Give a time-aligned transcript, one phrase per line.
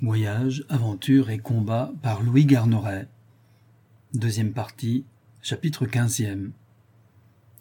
[0.00, 3.08] Voyage, aventure et combat par Louis Garneret.
[4.14, 5.04] Deuxième partie,
[5.42, 6.52] chapitre 15e.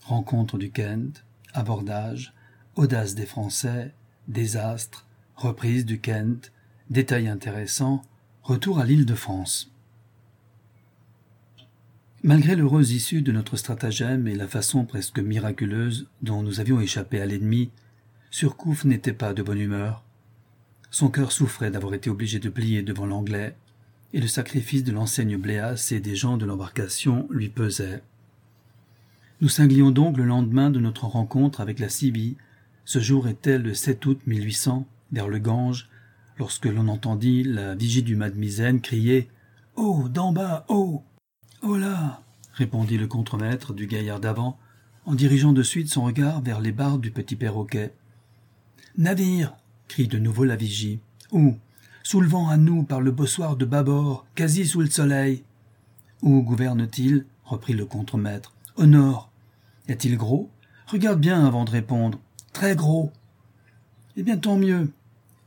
[0.04, 2.36] Rencontre du Kent, abordage,
[2.76, 3.96] audace des Français,
[4.28, 6.52] désastre, reprise du Kent,
[6.92, 8.04] détails intéressants,
[8.44, 9.72] retour à l'île de France.
[12.22, 17.20] Malgré l'heureuse issue de notre stratagème et la façon presque miraculeuse dont nous avions échappé
[17.20, 17.72] à l'ennemi,
[18.30, 20.04] Surcouf n'était pas de bonne humeur.
[20.90, 23.56] Son cœur souffrait d'avoir été obligé de plier devant l'anglais,
[24.14, 28.02] et le sacrifice de l'enseigne Bléas et des gens de l'embarcation lui pesait.
[29.42, 32.38] Nous cinglions donc le lendemain de notre rencontre avec la Sibie.
[32.86, 35.90] Ce jour était le 7 août 1800, vers le Gange,
[36.40, 39.30] lorsque l'on entendit la vigie du Madmizen crier
[39.76, 41.04] Oh, d'en bas, oh
[41.62, 42.24] Oh là
[42.54, 44.58] répondit le contremaître du gaillard d'avant,
[45.06, 47.94] en dirigeant de suite son regard vers les barres du petit perroquet.
[48.98, 49.56] Navire
[49.88, 51.00] crie de nouveau la vigie.
[51.34, 55.44] Le vent à nous par le bossoir de bâbord, quasi sous le soleil.
[56.22, 57.26] Où gouverne-t-il?
[57.44, 58.54] reprit le contremaître.
[58.76, 59.32] Au nord.
[59.88, 60.50] Est-il gros?
[60.88, 62.20] Regarde bien avant de répondre.
[62.54, 63.12] Très gros.
[64.16, 64.92] Eh bien, tant mieux,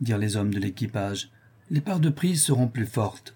[0.00, 1.30] dirent les hommes de l'équipage.
[1.70, 3.34] Les parts de prise seront plus fortes.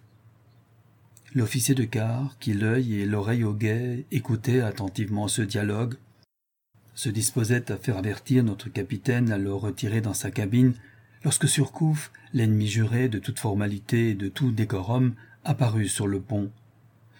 [1.34, 5.96] L'officier de quart, qui l'œil et l'oreille au guet, écoutait attentivement ce dialogue,
[6.94, 10.74] se disposait à faire avertir notre capitaine à le retirer dans sa cabine
[11.24, 16.50] lorsque Surcouf, l'ennemi juré de toute formalité et de tout décorum, apparut sur le pont.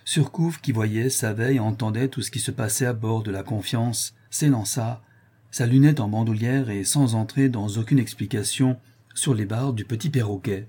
[0.04, 3.42] Surcouf, qui voyait, savait et entendait tout ce qui se passait à bord de la
[3.42, 5.02] Confiance, s'élança,
[5.50, 8.78] sa lunette en bandoulière et sans entrer dans aucune explication
[9.14, 10.68] sur les barres du petit perroquet.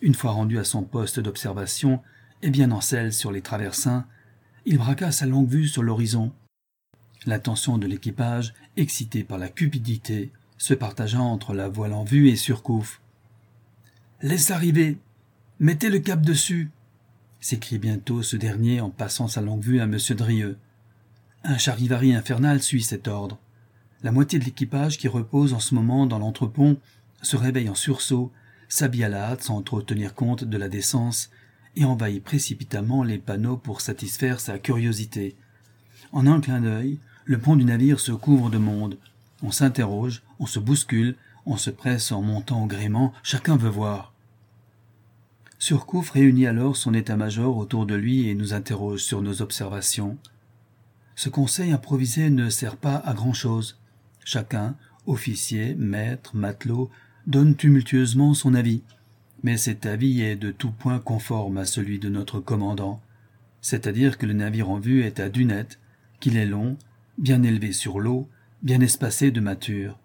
[0.00, 2.00] Une fois rendu à son poste d'observation,
[2.42, 4.06] et bien en selle sur les traversins,
[4.64, 6.32] il braqua sa longue vue sur l'horizon.
[7.26, 12.36] L'attention de l'équipage, excitée par la cupidité, se partagea entre la voile en vue et
[12.36, 13.00] Surcouf.
[14.20, 14.98] Laisse arriver.
[15.60, 16.70] Mettez le cap dessus.
[17.40, 19.96] s'écrie bientôt ce dernier en passant sa longue vue à M.
[20.10, 20.58] Drieux.
[21.44, 23.38] Un charivari infernal suit cet ordre.
[24.02, 26.76] La moitié de l'équipage qui repose en ce moment dans l'entrepont
[27.22, 28.32] se réveille en sursaut,
[28.68, 31.30] s'habille à la hâte sans trop tenir compte de la décence,
[31.76, 35.36] et envahit précipitamment les panneaux pour satisfaire sa curiosité.
[36.12, 38.98] En un clin d'œil, le pont du navire se couvre de monde,
[39.42, 41.16] on s'interroge, on se bouscule,
[41.46, 44.12] on se presse en montant au gréement, chacun veut voir.
[45.58, 50.16] Surcouf réunit alors son état-major autour de lui et nous interroge sur nos observations.
[51.16, 53.78] Ce conseil improvisé ne sert pas à grand-chose.
[54.24, 54.76] Chacun,
[55.06, 56.90] officier, maître, matelot,
[57.26, 58.82] donne tumultueusement son avis.
[59.42, 63.00] Mais cet avis est de tout point conforme à celui de notre commandant,
[63.60, 65.78] c'est-à-dire que le navire en vue est à dunette,
[66.20, 66.76] qu'il est long,
[67.18, 68.28] bien élevé sur l'eau,
[68.62, 69.98] bien espacé de mature.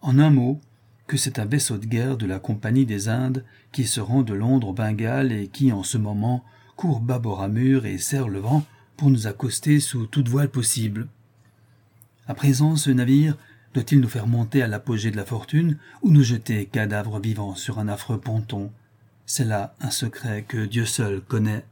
[0.00, 0.60] En un mot,
[1.06, 4.34] que c'est un vaisseau de guerre de la Compagnie des Indes qui se rend de
[4.34, 6.44] Londres au Bengale et qui, en ce moment,
[6.76, 7.44] court bâbord
[7.84, 8.64] et serre le vent
[8.96, 11.08] pour nous accoster sous toute voile possible.
[12.26, 13.36] À présent, ce navire
[13.74, 17.78] doit-il nous faire monter à l'apogée de la fortune ou nous jeter cadavres vivants sur
[17.78, 18.70] un affreux ponton?
[19.24, 21.64] C'est là un secret que Dieu seul connaît.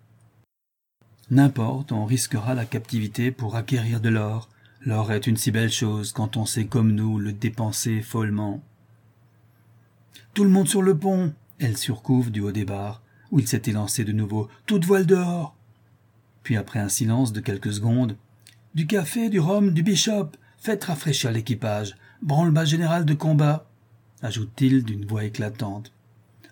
[1.31, 4.49] N'importe, on risquera la captivité pour acquérir de l'or,
[4.85, 8.63] L'or est une si belle chose quand on sait comme nous le dépenser follement.
[10.35, 13.73] Tout le monde sur le pont Elle surcouvre du haut des barres, où il s'était
[13.73, 14.49] lancé de nouveau.
[14.67, 15.57] Toute voile dehors
[16.43, 18.17] Puis après un silence de quelques secondes.
[18.75, 21.97] Du café, du rhum, du bishop Faites rafraîchir l'équipage.
[22.23, 23.67] Branle-bas général de combat
[24.23, 25.93] ajoute-t-il d'une voix éclatante.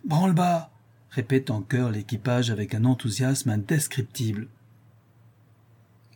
[0.04, 0.70] Branle-bas
[1.10, 4.48] répète en chœur l'équipage avec un enthousiasme indescriptible.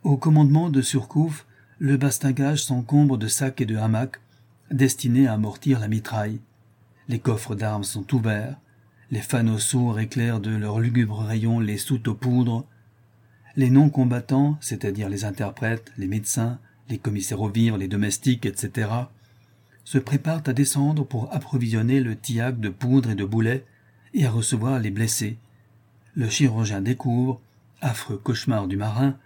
[0.04, 1.46] Au commandement de Surcouf,
[1.80, 4.20] le bastingage s'encombre de sacs et de hamacs
[4.70, 6.40] destinés à amortir la mitraille.
[7.08, 8.56] Les coffres d'armes sont ouverts,
[9.10, 12.66] les fanaux sourds éclairent de leurs lugubres rayons les soutes aux poudres.
[13.56, 16.58] Les non-combattants, c'est-à-dire les interprètes, les médecins,
[16.88, 18.90] les commissaires aux vivres, les domestiques, etc.,
[19.84, 23.64] se préparent à descendre pour approvisionner le tillac de poudre et de boulets
[24.12, 25.38] et à recevoir les blessés.
[26.14, 27.40] Le chirurgien découvre,
[27.80, 29.16] affreux cauchemar du marin,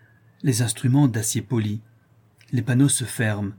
[0.42, 1.80] les instruments d'acier poli,
[2.52, 3.54] les panneaux se ferment.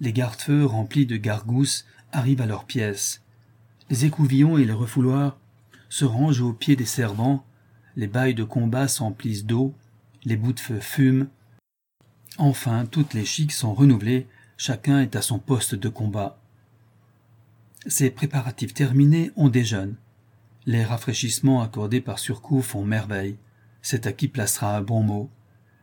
[0.00, 3.22] Les garde-feux remplis de gargousses arrivent à leur pièce.
[3.88, 5.38] Les écouvillons et les refouloirs
[5.88, 7.44] se rangent aux pieds des servants.
[7.96, 9.74] Les bails de combat s'emplissent d'eau.
[10.24, 11.28] Les bouts de feu fument.
[12.36, 14.26] Enfin, toutes les chics sont renouvelées.
[14.58, 16.38] Chacun est à son poste de combat.
[17.86, 19.96] Ces préparatifs terminés, on déjeune.
[20.66, 23.36] Les rafraîchissements accordés par Surcouf font merveille.
[23.80, 25.30] C'est à qui placera un bon mot.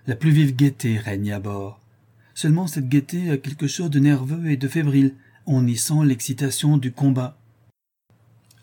[0.06, 1.83] La plus vive gaieté règne à bord.
[2.34, 5.16] Seulement cette gaieté a quelque chose de nerveux et de fébrile.
[5.46, 7.38] On y sent l'excitation du combat.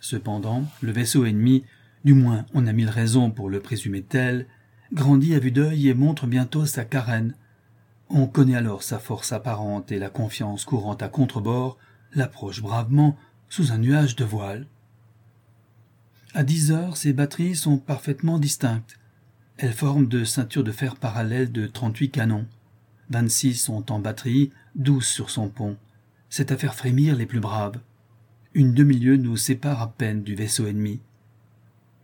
[0.01, 1.65] Cependant, le vaisseau ennemi,
[2.05, 4.47] du moins on a mille raisons pour le présumer tel,
[4.93, 7.35] grandit à vue d'œil et montre bientôt sa carène.
[8.09, 11.79] On connaît alors sa force apparente et la confiance courant à contrebord
[12.15, 13.17] l'approche bravement
[13.49, 14.67] sous un nuage de voile.
[16.35, 18.99] À dix heures, ces batteries sont parfaitement distinctes.
[19.59, 22.47] Elles forment de ceintures de fer parallèles de trente-huit canons.
[23.11, 25.77] Vingt-six sont en batterie, douze sur son pont.
[26.29, 27.81] C'est à faire frémir les plus braves.
[28.55, 31.01] Une demi-lieue nous sépare à peine du vaisseau ennemi.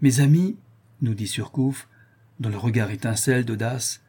[0.01, 0.57] Mes amis,
[1.01, 1.89] nous dit Surcouf,
[2.41, 4.03] dont le regard étincelle d'audace,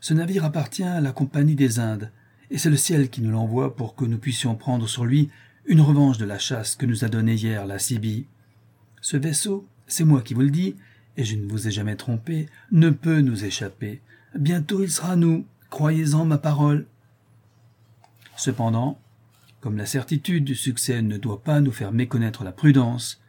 [0.00, 2.12] ce navire appartient à la Compagnie des Indes,
[2.50, 5.30] et c'est le ciel qui nous l'envoie pour que nous puissions prendre sur lui
[5.66, 8.26] une revanche de la chasse que nous a donnée hier la Sibie.
[9.00, 10.76] Ce vaisseau, c'est moi qui vous le dis,
[11.16, 14.02] et je ne vous ai jamais trompé, ne peut nous échapper.
[14.34, 16.86] Bientôt il sera nous, croyez-en ma parole.
[18.36, 19.00] Cependant,
[19.60, 23.20] comme la certitude du succès ne doit pas nous faire méconnaître la prudence,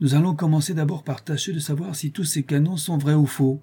[0.00, 3.26] nous allons commencer d'abord par tâcher de savoir si tous ces canons sont vrais ou
[3.26, 3.60] faux.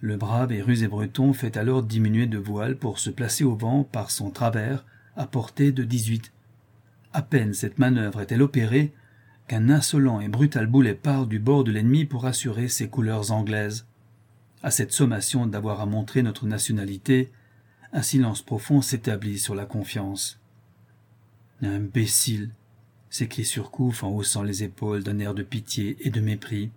[0.00, 3.84] Le brave et rusé breton fait alors diminuer de voile pour se placer au vent
[3.84, 4.84] par son travers
[5.14, 6.32] à portée de dix-huit.
[7.12, 8.92] À peine cette manœuvre est-elle opérée
[9.46, 13.87] qu'un insolent et brutal boulet part du bord de l'ennemi pour assurer ses couleurs anglaises.
[14.62, 17.30] À cette sommation d'avoir à montrer notre nationalité,
[17.92, 20.40] un silence profond s'établit sur la confiance.
[21.62, 22.50] Imbécile
[23.10, 26.70] s'écrie Surcouf en haussant les épaules d'un air de pitié et de mépris.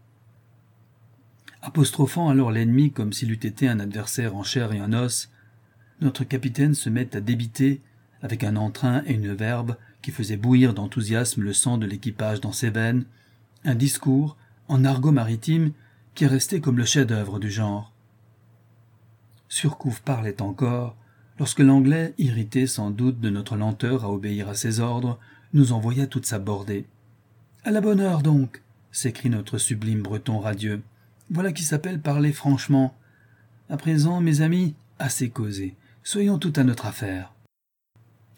[1.62, 5.30] Apostrophant alors l'ennemi comme s'il eût été un adversaire en chair et en os,
[6.00, 7.82] notre capitaine se met à débiter,
[8.22, 12.52] avec un entrain et une verbe qui faisaient bouillir d'enthousiasme le sang de l'équipage dans
[12.52, 13.06] ses veines,
[13.64, 14.38] un discours,
[14.68, 15.74] en argot maritime,
[16.16, 17.92] qui est resté comme le chef-d'œuvre du genre.
[19.50, 20.96] Surcouf parlait encore,
[21.40, 25.20] lorsque l'anglais, irrité sans doute de notre lenteur à obéir à ses ordres,
[25.54, 26.86] nous envoya toute sa bordée.
[27.64, 28.62] À la bonne heure donc,
[28.92, 30.82] s'écrie notre sublime breton radieux.
[31.30, 32.96] Voilà qui s'appelle parler franchement.
[33.70, 35.76] À présent, mes amis, assez causé.
[36.04, 37.34] Soyons tout à notre affaire.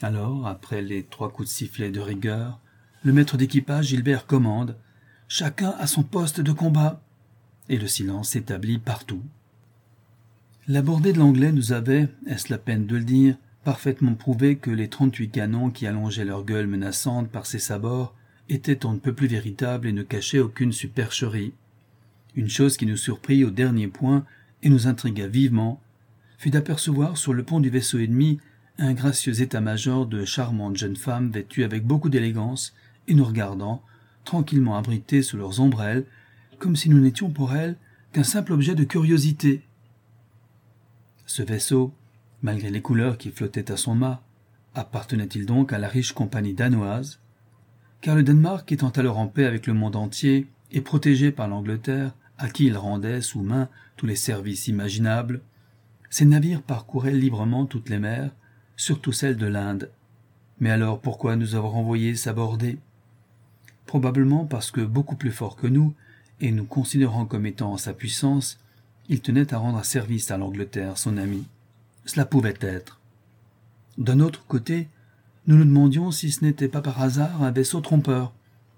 [0.02, 2.60] Alors, après les trois coups de sifflet de rigueur,
[3.04, 4.78] le maître d'équipage Gilbert commande
[5.28, 7.02] Chacun à son poste de combat.
[7.70, 9.22] Et le silence s'établit partout.
[10.68, 14.72] La bordée de l'anglais nous avait, est-ce la peine de le dire, parfaitement prouvé que
[14.72, 18.14] les trente-huit canons qui allongeaient leur gueule menaçante par ses sabords
[18.50, 21.54] étaient on ne peut plus véritables et ne cachaient aucune supercherie.
[22.36, 24.26] Une chose qui nous surprit au dernier point
[24.64, 25.82] et nous intrigua vivement
[26.38, 28.40] fut d'apercevoir sur le pont du vaisseau ennemi
[28.78, 32.74] un gracieux état-major de charmantes jeunes femmes vêtues avec beaucoup d'élégance
[33.08, 33.84] et nous regardant,
[34.26, 36.06] tranquillement abritées sous leurs ombrelles,
[36.60, 37.78] comme si nous n'étions pour elles
[38.12, 39.64] qu'un simple objet de curiosité.
[41.26, 41.94] Ce vaisseau,
[42.42, 44.24] malgré les couleurs qui flottaient à son mât,
[44.76, 47.20] appartenait-il donc à la riche compagnie danoise?
[48.02, 52.14] Car le Danemark étant alors en paix avec le monde entier et protégé par l'Angleterre,
[52.38, 55.42] à qui il rendait sous main tous les services imaginables,
[56.10, 58.32] ces navires parcouraient librement toutes les mers,
[58.76, 59.90] surtout celles de l'Inde.
[60.60, 62.78] Mais alors pourquoi nous avoir envoyés s'aborder?
[63.86, 65.94] Probablement parce que beaucoup plus fort que nous,
[66.44, 68.60] et nous considérant comme étant en sa puissance,
[69.08, 71.48] il tenait à rendre service à l'Angleterre, son ami.
[72.06, 73.00] Cela pouvait être.
[73.98, 74.90] D'un autre côté,
[75.48, 78.34] nous nous demandions si ce n'était pas par hasard un vaisseau trompeur.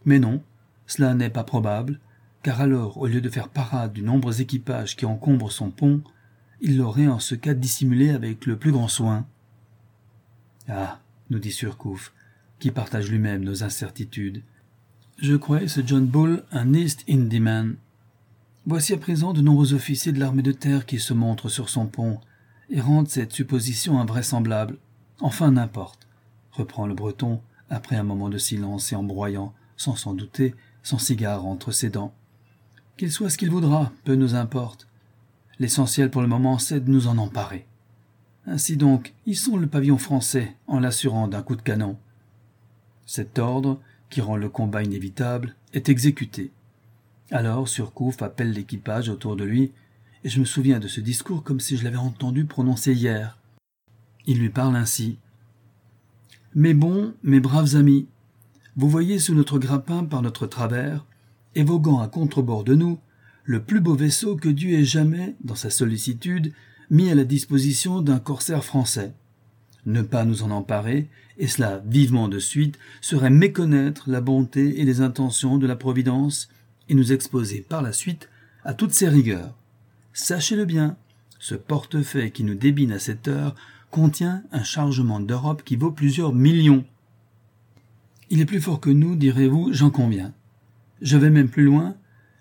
[0.05, 0.43] Mais non,
[0.85, 1.99] cela n'est pas probable,
[2.43, 6.03] car alors, au lieu de faire parade du nombreux équipage qui encombre son pont,
[6.61, 9.25] il l'aurait en ce cas dissimulé avec le plus grand soin.
[10.67, 10.99] Ah,
[11.31, 12.13] nous dit Surcouf,
[12.59, 14.43] qui partage lui-même nos incertitudes.
[15.17, 17.77] Je croyais ce John Bull un East Indiaman.
[18.65, 21.85] Voici à présent de nombreux officiers de l'armée de terre qui se montrent sur son
[21.85, 22.19] pont,
[22.69, 24.77] et rendent cette supposition invraisemblable.
[25.21, 26.05] Enfin, n'importe,
[26.51, 30.53] reprend le breton, après un moment de silence et en broyant, sans s'en douter,
[30.83, 32.13] son cigare entre ses dents.
[32.97, 34.85] Qu'il soit ce qu'il voudra, peu nous importe.
[35.59, 37.65] L'essentiel pour le moment, c'est de nous en emparer.
[38.47, 41.97] Ainsi donc, sont le pavillon français en l'assurant d'un coup de canon.
[43.05, 43.79] Cet ordre,
[44.15, 46.53] qui rend le combat inévitable, est exécuté.
[47.31, 49.73] Alors Surcouf appelle l'équipage autour de lui,
[50.23, 53.37] et je me souviens de ce discours comme si je l'avais entendu prononcer hier.
[54.25, 55.17] Il lui parle ainsi.
[56.53, 58.07] Mes bons, mes braves amis,
[58.77, 61.05] vous voyez sous notre grappin par notre travers
[61.53, 62.97] et à contrebord de nous,
[63.43, 66.53] le plus beau vaisseau que Dieu ait jamais, dans sa sollicitude,
[66.89, 69.13] mis à la disposition d'un corsaire français.
[69.85, 74.85] Ne pas nous en emparer, et cela vivement de suite, serait méconnaître la bonté et
[74.85, 76.49] les intentions de la Providence,
[76.87, 78.29] et nous exposer par la suite
[78.63, 79.55] à toutes ses rigueurs.
[80.13, 80.97] Sachez-le bien,
[81.39, 83.55] ce portefeuille qui nous débine à cette heure
[83.91, 86.85] contient un chargement d'Europe qui vaut plusieurs millions.
[88.29, 90.33] Il est plus fort que nous, direz-vous, j'en conviens.
[91.01, 91.95] Je vais même plus loin,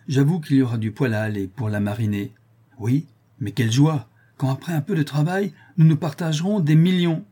[0.08, 2.32] j'avoue qu'il y aura du poil à aller pour la mariner.
[2.78, 3.06] Oui,
[3.40, 7.24] mais quelle joie quand après un peu de travail, nous nous partagerons des millions.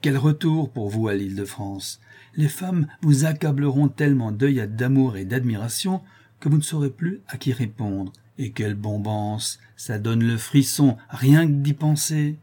[0.00, 2.00] Quel retour pour vous à l'île de France.
[2.34, 6.00] Les femmes vous accableront tellement d'œillades d'amour et d'admiration
[6.38, 8.12] que vous ne saurez plus à qui répondre.
[8.38, 9.58] Et quelle bombance.
[9.76, 12.38] Ça donne le frisson, rien que d'y penser.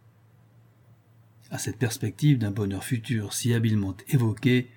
[1.49, 4.69] À cette perspective d'un bonheur futur si habilement évoqué,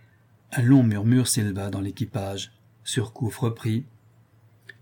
[0.53, 2.53] un long murmure s'éleva dans l'équipage.
[2.85, 3.85] Surcouf reprit.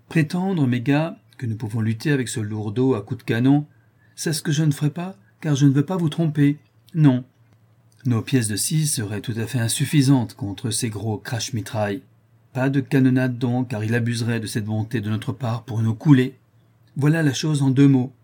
[0.08, 3.66] Prétendre, mes gars, que nous pouvons lutter avec ce lourdeau à coups de canon,
[4.14, 6.58] c'est ce que je ne ferai pas, car je ne veux pas vous tromper.
[6.94, 7.24] Non.
[8.08, 12.00] Nos pièces de scie seraient tout à fait insuffisantes contre ces gros crash-mitrailles.
[12.54, 15.94] Pas de canonnade donc, car il abuserait de cette bonté de notre part pour nous
[15.94, 16.38] couler.
[16.96, 18.14] Voilà la chose en deux mots.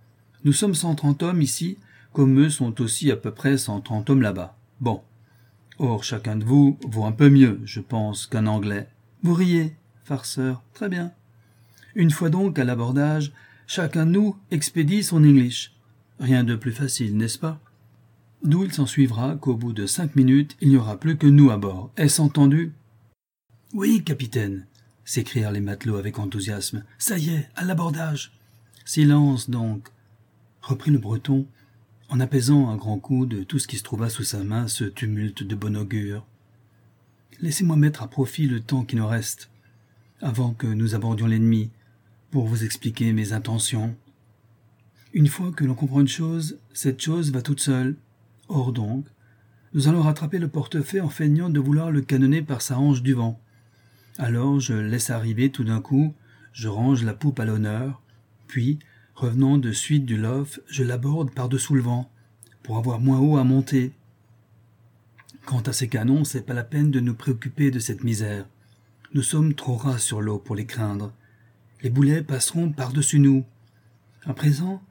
[0.43, 1.77] Nous sommes cent trente hommes ici,
[2.15, 4.57] comme eux sont aussi à peu près cent trente hommes là-bas.
[4.81, 5.03] Bon.
[5.79, 8.89] Or, chacun de vous vaut un peu mieux, je pense, qu'un Anglais.
[9.23, 11.13] Vous riez, farceur, très bien.
[11.95, 13.33] Une fois donc à l'abordage,
[13.67, 15.75] chacun de nous expédie son English.
[16.21, 17.61] Rien de plus facile, n'est-ce pas?
[18.45, 21.57] D'où il s'ensuivra qu'au bout de cinq minutes, il n'y aura plus que nous à
[21.57, 21.91] bord.
[21.97, 22.75] Est-ce entendu?
[23.73, 24.67] Oui, capitaine,
[25.07, 26.85] s'écrièrent les matelots avec enthousiasme.
[26.99, 28.33] Ça y est, à l'abordage.
[28.85, 29.89] Silence donc,
[30.61, 31.47] reprit le breton,
[32.11, 34.85] en apaisant un grand coup de tout ce qui se trouva sous sa main ce
[34.85, 36.27] tumulte de bon augure.
[37.41, 39.49] Laissez-moi mettre à profit le temps qui nous reste,
[40.21, 41.71] avant que nous abordions l'ennemi,
[42.31, 43.97] pour vous expliquer mes intentions.
[45.15, 47.97] Une fois que l'on comprend une chose, cette chose va toute seule.
[48.49, 49.07] Or donc,
[49.73, 53.15] nous allons rattraper le portefaix en feignant de vouloir le canonner par sa hanche du
[53.15, 53.41] vent.
[54.19, 56.15] Alors je laisse arriver tout d'un coup,
[56.53, 58.01] je range la poupe à l'honneur,
[58.47, 58.79] puis,
[59.15, 62.11] revenant de suite du lof, je l'aborde par-dessous le vent,
[62.63, 63.93] pour avoir moins haut à monter.
[65.45, 68.47] Quant à ces canons, c'est pas la peine de nous préoccuper de cette misère.
[69.13, 71.13] Nous sommes trop ras sur l'eau pour les craindre.
[71.83, 73.45] Les boulets passeront par-dessus nous.
[74.25, 74.83] À présent,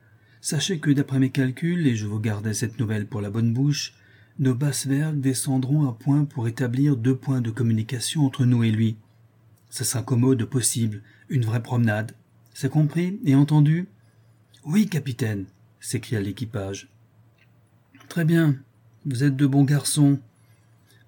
[0.44, 3.94] Sachez que d'après mes calculs, et je vous gardais cette nouvelle pour la bonne bouche,
[4.40, 8.70] nos basses vergues descendront à point pour établir deux points de communication entre nous et
[8.70, 8.98] lui.
[9.70, 12.12] Ça sera commode possible, une vraie promenade.
[12.54, 13.88] C'est compris et entendu?
[14.66, 15.46] Oui, capitaine,
[15.80, 16.90] s'écria l'équipage.
[18.10, 18.58] Très bien,
[19.06, 20.20] vous êtes de bons garçons.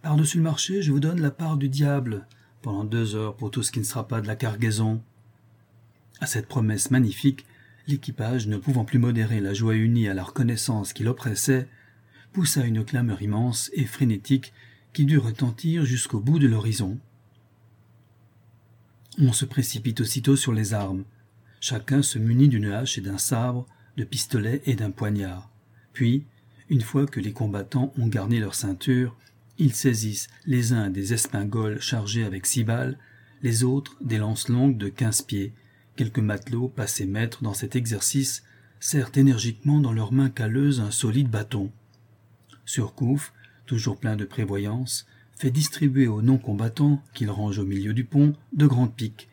[0.01, 2.25] Par-dessus le marché, je vous donne la part du diable,
[2.62, 5.04] pendant deux heures pour tout ce qui ne sera pas de la cargaison.
[6.22, 7.46] À cette promesse magnifique,
[7.88, 11.68] L'équipage, ne pouvant plus modérer la joie unie à la reconnaissance qui l'oppressait,
[12.34, 14.54] poussa une clameur immense et frénétique
[14.94, 16.98] qui dut retentir jusqu'au bout de l'horizon.
[19.20, 21.06] On se précipite aussitôt sur les armes.
[21.62, 25.50] Chacun se munit d'une hache et d'un sabre, de pistolets et d'un poignard.
[25.94, 26.25] Puis,
[26.70, 29.15] une fois que les combattants ont garni leur ceinture,
[29.58, 32.98] ils saisissent les uns des espingoles chargées avec six balles,
[33.42, 35.54] les autres des lances longues de quinze pieds,
[35.95, 38.43] Quelques matelots, passés maîtres dans cet exercice,
[38.79, 41.71] serrent énergiquement dans leurs mains calleuses un solide bâton.
[42.65, 43.33] Surcouf,
[43.65, 48.67] toujours plein de prévoyance, fait distribuer aux non-combattants, qu'il range au milieu du pont, de
[48.67, 49.29] grandes piques,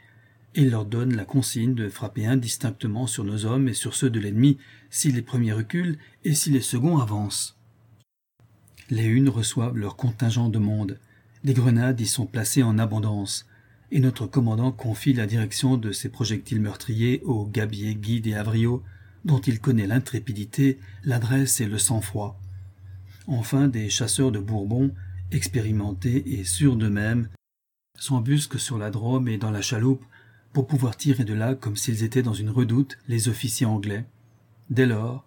[0.54, 4.20] et leur donne la consigne de frapper indistinctement sur nos hommes et sur ceux de
[4.20, 4.58] l'ennemi
[4.90, 7.56] si les premiers reculent et si les seconds avancent.
[8.90, 10.98] Les unes reçoivent leur contingent de monde.
[11.42, 13.46] Les grenades y sont placées en abondance
[13.92, 18.82] et notre commandant confie la direction de ces projectiles meurtriers aux gabiers Guide et Avrio,
[19.26, 22.40] dont il connaît l'intrépidité, l'adresse et le sang-froid.
[23.26, 24.92] Enfin, des chasseurs de Bourbon,
[25.30, 27.28] expérimentés et sûrs d'eux-mêmes,
[27.98, 30.04] s'embusquent sur la Drôme et dans la chaloupe
[30.54, 34.06] pour pouvoir tirer de là comme s'ils étaient dans une redoute les officiers anglais.
[34.70, 35.26] Dès lors,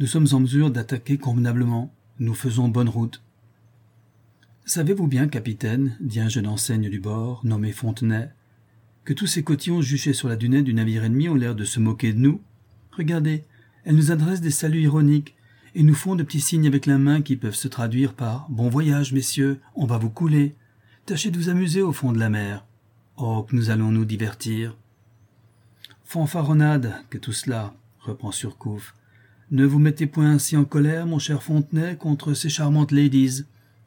[0.00, 3.22] nous sommes en mesure d'attaquer convenablement, nous faisons bonne route.
[4.64, 8.30] Savez-vous bien, capitaine, dit un jeune enseigne du bord, nommé Fontenay,
[9.04, 11.80] que tous ces cotillons juchés sur la dunette du navire ennemi ont l'air de se
[11.80, 12.40] moquer de nous?
[12.92, 13.44] Regardez,
[13.84, 15.34] elles nous adressent des saluts ironiques
[15.74, 18.68] et nous font de petits signes avec la main qui peuvent se traduire par Bon
[18.68, 20.54] voyage, messieurs, on va vous couler.
[21.06, 22.64] Tâchez de vous amuser au fond de la mer.
[23.16, 24.76] Oh, que nous allons nous divertir.
[26.04, 28.94] Fanfaronnade que tout cela, reprend Surcouf.
[29.50, 33.44] Ne vous mettez point ainsi en colère, mon cher Fontenay, contre ces charmantes ladies.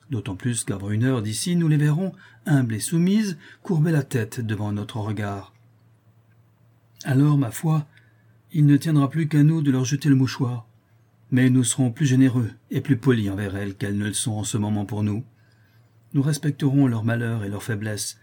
[0.09, 2.13] D'autant plus qu'avant une heure d'ici, nous les verrons,
[2.45, 5.53] humbles et soumises, courber la tête devant notre regard.
[7.03, 7.87] Alors, ma foi,
[8.51, 10.67] il ne tiendra plus qu'à nous de leur jeter le mouchoir.
[11.31, 14.43] Mais nous serons plus généreux et plus polis envers elles qu'elles ne le sont en
[14.43, 15.23] ce moment pour nous.
[16.13, 18.19] Nous respecterons leur malheur et leur faiblesse,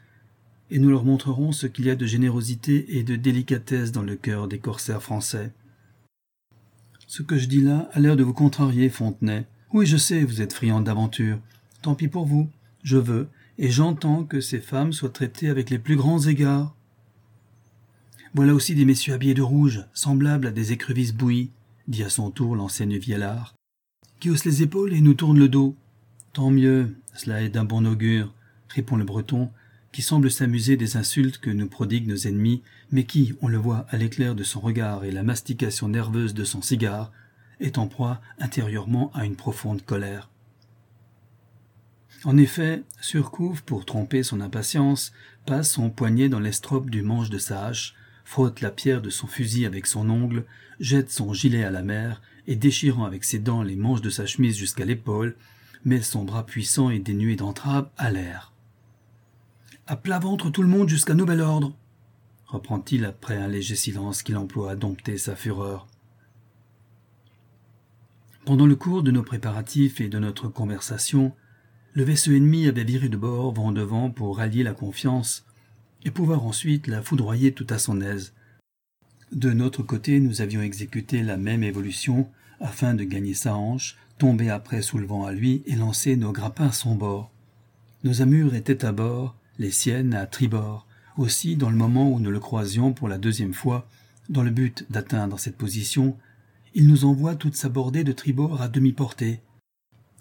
[0.71, 4.17] et nous leur montrerons ce qu'il y a de générosité et de délicatesse dans le
[4.17, 5.53] cœur des corsaires français.
[7.07, 9.45] Ce que je dis là a l'air de vous contrarier, Fontenay.
[9.75, 11.39] Oui, je sais, vous êtes friand d'aventure,
[11.83, 12.49] Tant pis pour vous.
[12.85, 16.75] Je veux, et j'entends que ces femmes soient traitées avec les plus grands égards.
[18.35, 21.51] Voilà aussi des messieurs habillés de rouge, semblables à des écrevisses bouillies,
[21.89, 23.55] dit à son tour l'enseigne Viellard,
[24.21, 25.77] qui hausse les épaules et nous tourne le dos.
[26.33, 28.33] Tant mieux, cela est d'un bon augure,
[28.69, 29.51] répond le breton,
[29.93, 33.87] qui semble s'amuser des insultes que nous prodiguent nos ennemis, mais qui, on le voit
[33.91, 37.13] à l'éclair de son regard et la mastication nerveuse de son cigare,
[37.61, 40.32] est en proie intérieurement à une profonde colère.
[42.25, 45.13] En effet, Surcouf, pour tromper son impatience,
[45.45, 49.27] passe son poignet dans l'estrope du manche de sa hache, frotte la pierre de son
[49.27, 50.45] fusil avec son ongle,
[50.79, 54.27] jette son gilet à la mer, et déchirant avec ses dents les manches de sa
[54.27, 55.37] chemise jusqu'à l'épaule,
[55.85, 58.53] met son bras puissant et dénué d'entraves à l'air.
[59.89, 61.75] À plat ventre tout le monde jusqu'à nouvel ordre,
[62.47, 65.89] reprend-il après un léger silence qu'il emploie à dompter sa fureur.
[68.45, 71.33] Pendant le cours de nos préparatifs et de notre conversation,
[71.95, 75.45] le vaisseau ennemi avait viré de bord vent devant pour rallier la confiance
[76.05, 78.33] et pouvoir ensuite la foudroyer tout à son aise.
[79.31, 82.29] De notre côté, nous avions exécuté la même évolution
[82.61, 86.33] afin de gagner sa hanche, tomber après sous le vent à lui et lancer nos
[86.33, 87.31] grappins à son bord.
[88.05, 90.87] Nos amures étaient à bord, les siennes à tribord.
[91.19, 93.87] Aussi, dans le moment où nous le croisions pour la deuxième fois,
[94.31, 96.17] dans le but d'atteindre cette position,
[96.75, 99.41] il nous envoie toute sa bordée de tribord à demi-portée,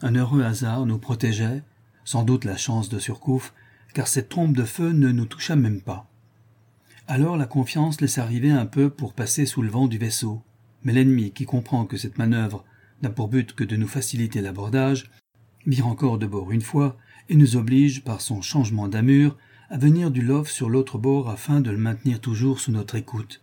[0.02, 1.64] un heureux hasard nous protégeait,
[2.04, 3.54] sans doute la chance de Surcouf,
[3.94, 6.08] car cette trompe de feu ne nous toucha même pas.
[7.08, 10.42] Alors la confiance laisse arriver un peu pour passer sous le vent du vaisseau,
[10.84, 12.64] mais l'ennemi, qui comprend que cette manœuvre
[13.02, 15.12] n'a pour but que de nous faciliter l'abordage,
[15.66, 16.98] vire encore de bord une fois
[17.30, 19.38] et nous oblige, par son changement d'amure,
[19.70, 23.42] à venir du lof sur l'autre bord afin de le maintenir toujours sous notre écoute.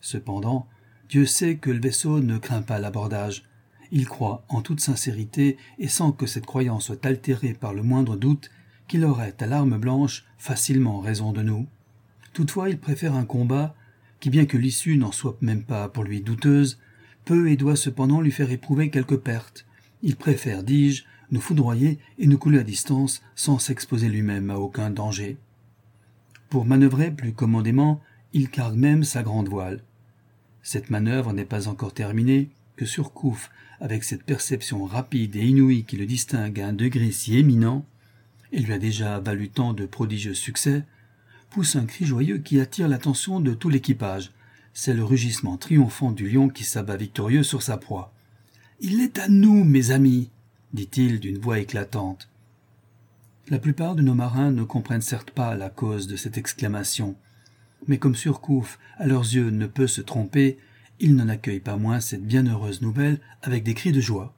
[0.00, 0.66] Cependant,
[1.08, 3.44] Dieu sait que le vaisseau ne craint pas l'abordage,
[3.92, 8.16] il croit en toute sincérité et sans que cette croyance soit altérée par le moindre
[8.16, 8.50] doute
[8.88, 11.68] qu'il aurait à l'arme blanche facilement raison de nous.
[12.32, 13.76] Toutefois, il préfère un combat
[14.18, 16.80] qui, bien que l'issue n'en soit même pas pour lui douteuse,
[17.26, 19.66] peut et doit cependant lui faire éprouver quelques pertes.
[20.02, 24.90] Il préfère, dis-je, nous foudroyer et nous couler à distance sans s'exposer lui-même à aucun
[24.90, 25.36] danger.
[26.48, 28.00] Pour manœuvrer plus commodément,
[28.32, 29.82] il cargue même sa grande voile.
[30.62, 33.50] Cette manœuvre n'est pas encore terminée, que Surcouf,
[33.82, 37.84] avec cette perception rapide et inouïe qui le distingue à un degré si éminent,
[38.52, 40.84] et lui a déjà valu tant de prodigieux succès,
[41.50, 44.30] pousse un cri joyeux qui attire l'attention de tout l'équipage.
[44.72, 48.14] C'est le rugissement triomphant du lion qui s'abat victorieux sur sa proie.
[48.78, 50.30] Il est à nous, mes amis,
[50.72, 52.28] dit-il d'une voix éclatante.
[53.48, 57.16] La plupart de nos marins ne comprennent certes pas la cause de cette exclamation,
[57.88, 60.56] mais comme Surcouf, à leurs yeux, ne peut se tromper,
[61.02, 64.32] il n'en accueille pas moins cette bienheureuse nouvelle avec des cris de joie.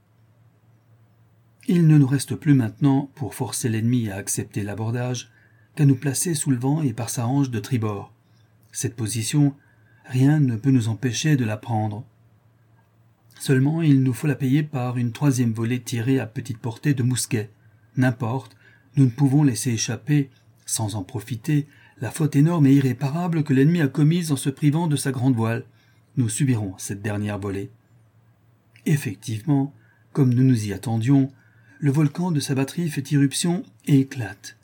[1.69, 5.31] Il ne nous reste plus maintenant, pour forcer l'ennemi à accepter l'abordage,
[5.77, 8.15] qu'à nous placer sous le vent et par sa hanche de tribord.
[8.73, 9.55] Cette position,
[10.07, 12.03] rien ne peut nous empêcher de la prendre.
[13.39, 17.03] Seulement, il nous faut la payer par une troisième volée tirée à petite portée de
[17.03, 17.51] mousquet.
[17.99, 18.57] N'importe,
[18.97, 20.31] nous ne pouvons laisser échapper,
[20.65, 21.67] sans en profiter,
[22.01, 25.37] la faute énorme et irréparable que l'ennemi a commise en se privant de sa grande
[25.37, 25.67] voile
[26.17, 27.71] nous subirons cette dernière volée.
[28.87, 29.73] Effectivement,
[30.13, 31.33] comme nous nous y attendions,
[31.81, 34.57] le volcan de sa batterie fait irruption et éclate.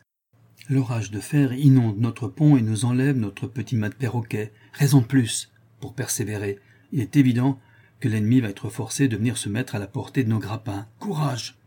[0.68, 4.52] L'orage de fer inonde notre pont et nous enlève notre petit mât de perroquet.
[4.72, 6.58] Raison de plus pour persévérer.
[6.92, 7.58] Il est évident
[7.98, 10.86] que l'ennemi va être forcé de venir se mettre à la portée de nos grappins.
[11.00, 11.58] Courage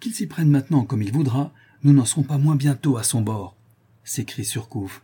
[0.00, 1.52] Qu'il s'y prenne maintenant comme il voudra,
[1.84, 3.56] nous n'en serons pas moins bientôt à son bord,
[4.02, 5.02] s'écrie Surcouf.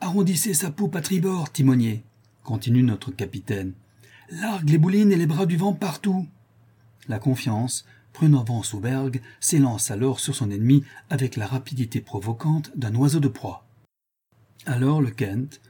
[0.00, 2.04] Arrondissez sa poupe à tribord, timonier
[2.44, 3.72] continue notre capitaine.
[4.30, 6.28] Largue les boulines et les bras du vent partout.
[7.08, 12.70] La confiance, prenant vent sous bergue, s'élance alors sur son ennemi avec la rapidité provocante
[12.76, 13.66] d'un oiseau de proie.
[14.66, 15.60] Alors le Kent,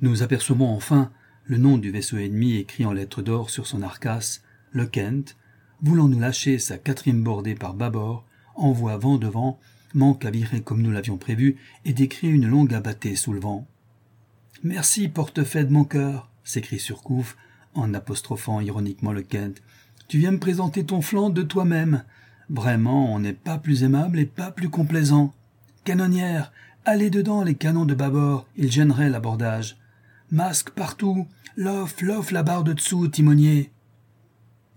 [0.00, 1.12] nous apercevons enfin
[1.44, 5.36] le nom du vaisseau ennemi écrit en lettres d'or sur son arcasse, le Kent,
[5.82, 9.58] voulant nous lâcher sa quatrième bordée par bâbord, envoie vent devant,
[9.94, 13.66] manque à virer comme nous l'avions prévu et décrit une longue abattée sous le vent.
[14.62, 17.38] Merci, portefeuille de mon cœur, s'écrie Surcouf,
[17.72, 19.62] en apostrophant ironiquement le Kent.
[20.06, 22.04] Tu viens me présenter ton flanc de toi-même.
[22.50, 25.32] Vraiment, on n'est pas plus aimable et pas plus complaisant.
[25.84, 26.52] Canonnière,
[26.84, 29.78] allez dedans les canons de bâbord, ils gêneraient l'abordage.
[30.30, 33.70] Masque partout, l'off, l'off la barre de dessous, timonier.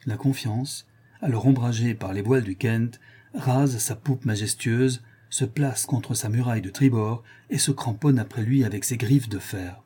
[0.05, 0.87] La confiance,
[1.21, 3.01] alors ombragée par les voiles du Kent,
[3.33, 8.43] rase sa poupe majestueuse, se place contre sa muraille de tribord et se cramponne après
[8.43, 9.81] lui avec ses griffes de fer.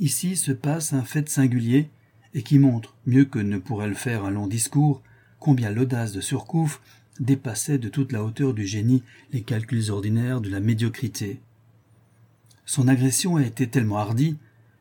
[0.00, 1.90] Ici se passe un fait singulier
[2.34, 5.00] et qui montre, mieux que ne pourrait le faire un long discours,
[5.38, 6.80] combien l'audace de Surcouf
[7.20, 11.40] dépassait de toute la hauteur du génie les calculs ordinaires de la médiocrité.
[12.66, 14.38] Son agression a été tellement hardie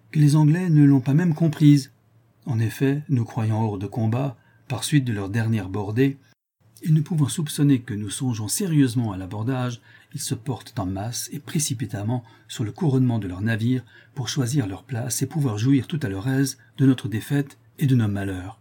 [0.10, 1.91] que les Anglais ne l'ont pas même comprise.
[2.47, 6.17] En effet, nous croyant hors de combat, par suite de leur dernière bordée,
[6.84, 9.82] et ne pouvant soupçonner que nous songeons sérieusement à l'abordage,
[10.13, 13.84] ils se portent en masse et précipitamment sur le couronnement de leur navire
[14.15, 17.86] pour choisir leur place et pouvoir jouir tout à leur aise de notre défaite et
[17.86, 18.60] de nos malheurs.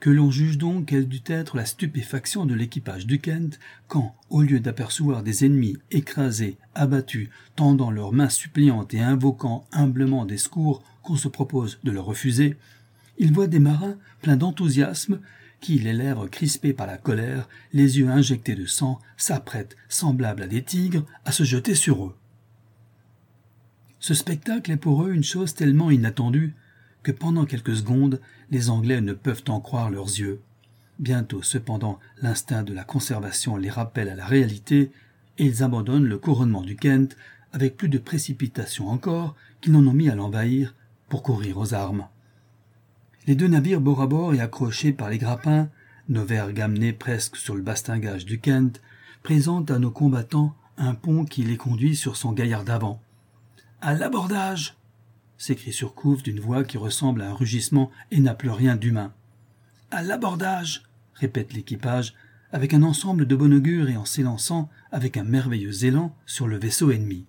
[0.00, 4.42] Que l'on juge donc quelle dut être la stupéfaction de l'équipage du Kent quand, au
[4.42, 10.82] lieu d'apercevoir des ennemis écrasés, abattus, tendant leurs mains suppliantes et invoquant humblement des secours
[11.04, 12.56] qu'on se propose de leur refuser,
[13.18, 15.20] ils voient des marins pleins d'enthousiasme
[15.62, 20.46] qui, les lèvres crispées par la colère, les yeux injectés de sang, s'apprêtent, semblables à
[20.46, 22.14] des tigres, à se jeter sur eux.
[24.00, 26.54] Ce spectacle est pour eux une chose tellement inattendue
[27.04, 28.20] que pendant quelques secondes
[28.50, 30.40] les Anglais ne peuvent en croire leurs yeux.
[30.98, 34.90] Bientôt, cependant, l'instinct de la conservation les rappelle à la réalité,
[35.38, 37.16] et ils abandonnent le couronnement du Kent
[37.52, 40.74] avec plus de précipitation encore qu'ils n'en ont mis à l'envahir
[41.08, 42.08] pour courir aux armes.
[43.26, 45.68] Les deux navires bord à bord et accrochés par les grappins,
[46.08, 48.80] nos vergues amenés presque sur le bastingage du Kent,
[49.22, 53.00] présentent à nos combattants un pont qui les conduit sur son gaillard d'avant.
[53.80, 54.76] À l'abordage
[55.38, 59.12] s'écrie Surcouf d'une voix qui ressemble à un rugissement et n'a plus rien d'humain.
[59.92, 60.82] À l'abordage
[61.14, 62.14] répète l'équipage,
[62.52, 66.58] avec un ensemble de bon augure et en s'élançant avec un merveilleux élan sur le
[66.58, 67.24] vaisseau ennemi.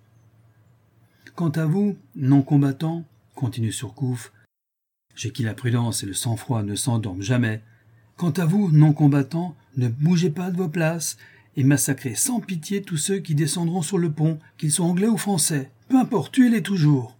[1.34, 3.04] Quant à vous, non combattants,
[3.34, 4.32] continue Surcouf,
[5.14, 7.62] chez qui la prudence et le sang-froid ne s'endorment jamais.
[8.16, 11.16] Quant à vous, non-combattants, ne bougez pas de vos places
[11.56, 15.16] et massacrez sans pitié tous ceux qui descendront sur le pont, qu'ils soient anglais ou
[15.16, 15.70] français.
[15.88, 17.16] Peu importe, tuez-les toujours.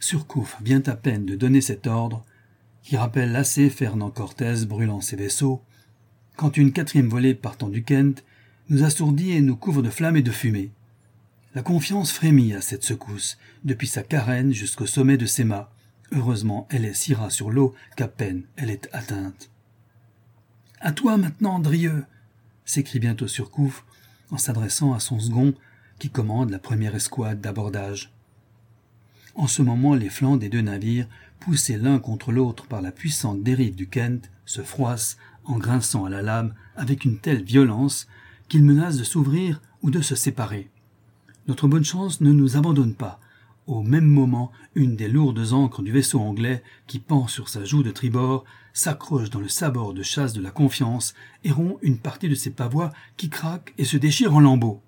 [0.00, 2.24] Surcouf vient à peine de donner cet ordre,
[2.82, 5.62] qui rappelle assez Fernand Cortès brûlant ses vaisseaux,
[6.36, 8.22] quand une quatrième volée partant du Kent
[8.68, 10.70] nous assourdit et nous couvre de flammes et de fumée.
[11.54, 15.70] La confiance frémit à cette secousse, depuis sa carène jusqu'au sommet de ses mâts.
[16.12, 19.50] Heureusement, elle est si ras sur l'eau qu'à peine elle est atteinte.
[20.80, 22.04] À toi maintenant, Drieux
[22.64, 23.84] s'écrie bientôt Surcouf
[24.30, 25.54] en s'adressant à son second
[25.98, 28.12] qui commande la première escouade d'abordage.
[29.34, 31.08] En ce moment, les flancs des deux navires,
[31.40, 36.10] poussés l'un contre l'autre par la puissante dérive du Kent, se froissent en grinçant à
[36.10, 38.06] la lame avec une telle violence
[38.48, 40.70] qu'ils menacent de s'ouvrir ou de se séparer.
[41.48, 43.20] Notre bonne chance ne nous abandonne pas,
[43.66, 47.82] au même moment, une des lourdes ancres du vaisseau anglais, qui pend sur sa joue
[47.82, 52.28] de tribord, s'accroche dans le sabord de chasse de la confiance et rompt une partie
[52.28, 54.82] de ses pavois qui craquent et se déchirent en lambeaux.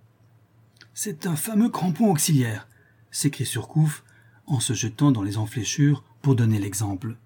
[0.95, 2.69] C'est un fameux crampon auxiliaire,
[3.11, 4.05] s'écrie Surcouf,
[4.47, 7.17] en se jetant dans les enfléchures pour donner l'exemple.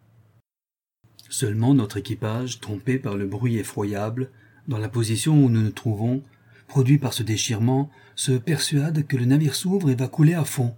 [1.29, 4.31] Seulement notre équipage, trompé par le bruit effroyable,
[4.69, 6.23] dans la position où nous nous trouvons,
[6.69, 10.75] produit par ce déchirement, se persuade que le navire s'ouvre et va couler à fond,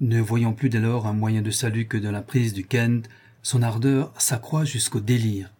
[0.00, 3.08] ne voyant plus dès lors un moyen de salut que dans la prise du Kent,
[3.42, 5.52] son ardeur s'accroît jusqu'au délire.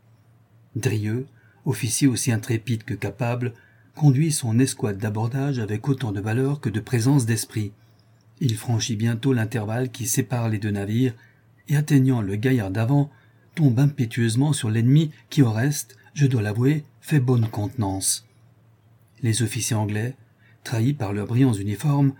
[0.77, 1.27] Drieux,
[1.64, 3.53] officier aussi intrépide que capable,
[3.94, 7.73] conduit son escouade d'abordage avec autant de valeur que de présence d'esprit.
[8.40, 11.14] Il franchit bientôt l'intervalle qui sépare les deux navires,
[11.68, 13.11] et atteignant le gaillard d'avant,
[13.55, 18.27] tombe impétueusement sur l'ennemi qui, au reste, je dois l'avouer, fait bonne contenance.
[19.23, 20.16] Les officiers anglais,
[20.64, 22.12] trahis par leurs brillants uniformes,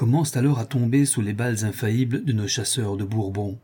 [0.00, 3.58] commencent alors à tomber sous les balles infaillibles de nos chasseurs de Bourbon.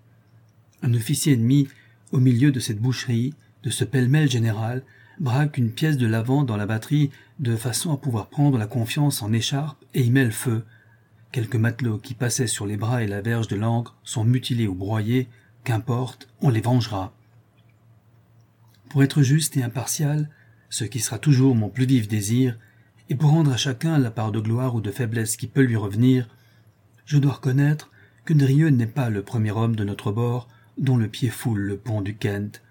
[0.83, 1.67] Un officier ennemi,
[2.13, 4.83] au milieu de cette boucherie, de ce pêle-mêle général,
[5.19, 9.23] braque une pièce de l'avant dans la batterie de façon à pouvoir prendre la confiance
[9.23, 10.63] en écharpe et y met le feu.
[11.33, 14.75] Quelques matelots qui passaient sur les bras et la verge de l'ancre sont mutilés ou
[14.75, 15.29] broyés,
[15.65, 17.15] qu'importe, on les vengera.
[18.91, 20.29] Pour être juste et impartial,
[20.69, 22.59] ce qui sera toujours mon plus vif désir,
[23.09, 25.77] et pour rendre à chacun la part de gloire ou de faiblesse qui peut lui
[25.77, 26.29] revenir,
[27.05, 27.91] je dois reconnaître
[28.25, 31.77] que Drieux n'est pas le premier homme de notre bord dont le pied foule le
[31.77, 32.63] pont du Kent.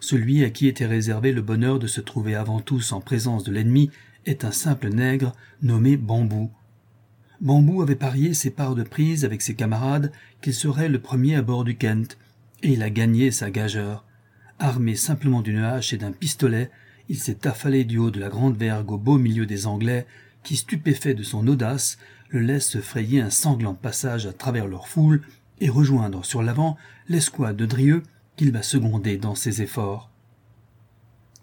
[0.00, 3.52] Celui à qui était réservé le bonheur de se trouver avant tous en présence de
[3.52, 3.90] l'ennemi
[4.24, 6.50] est un simple nègre nommé Bambou.
[7.40, 11.42] Bambou avait parié ses parts de prise avec ses camarades qu'il serait le premier à
[11.42, 12.16] bord du Kent,
[12.62, 14.04] et il a gagné sa gageure.
[14.58, 16.70] Armé simplement d'une hache et d'un pistolet,
[17.08, 20.06] il s'est affalé du haut de la grande vergue au beau milieu des Anglais,
[20.42, 21.98] qui, stupéfaits de son audace,
[22.30, 25.22] le laissent se frayer un sanglant passage à travers leur foule
[25.60, 26.76] et rejoindre sur l'avant
[27.08, 28.02] l'escouade de Drieux
[28.36, 30.10] qu'il va seconder dans ses efforts.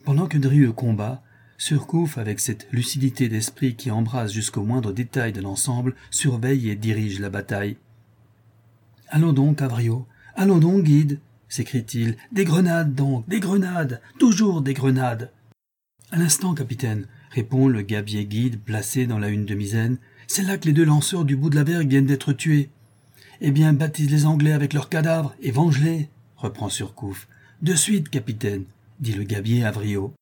[0.03, 1.23] Pendant que Drieux combat,
[1.57, 7.19] Surcouf, avec cette lucidité d'esprit qui embrasse jusqu'au moindre détail de l'ensemble, surveille et dirige
[7.19, 7.77] la bataille.
[9.07, 12.17] Allons donc, Avrio, allons donc, guide, s'écrie-t-il.
[12.31, 15.31] Des grenades donc, des grenades, toujours des grenades.
[16.13, 19.97] À l'instant, capitaine, répond le gabier guide placé dans la une de misaine.
[20.27, 22.69] C'est là que les deux lanceurs du bout de la vergue viennent d'être tués.
[23.41, 27.27] Eh bien, baptise les Anglais avec leurs cadavres et venge-les, reprend Surcouf.
[27.63, 28.65] De suite, capitaine,
[28.99, 30.13] dit le gabier Avrio.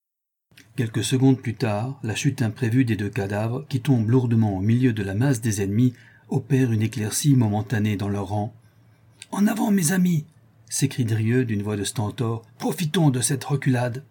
[0.78, 4.94] Quelques secondes plus tard, la chute imprévue des deux cadavres, qui tombent lourdement au milieu
[4.94, 5.92] de la masse des ennemis,
[6.30, 8.54] opère une éclaircie momentanée dans leur rang.
[9.32, 10.24] En avant, mes amis
[10.70, 12.44] s'écrie Drieux d'une voix de stentor.
[12.60, 14.06] Profitons de cette reculade.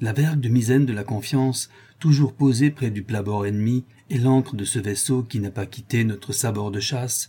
[0.00, 4.54] La vergue de misaine de la confiance, toujours posée près du plat-bord ennemi, et l'ancre
[4.54, 7.28] de ce vaisseau qui n'a pas quitté notre sabord de chasse,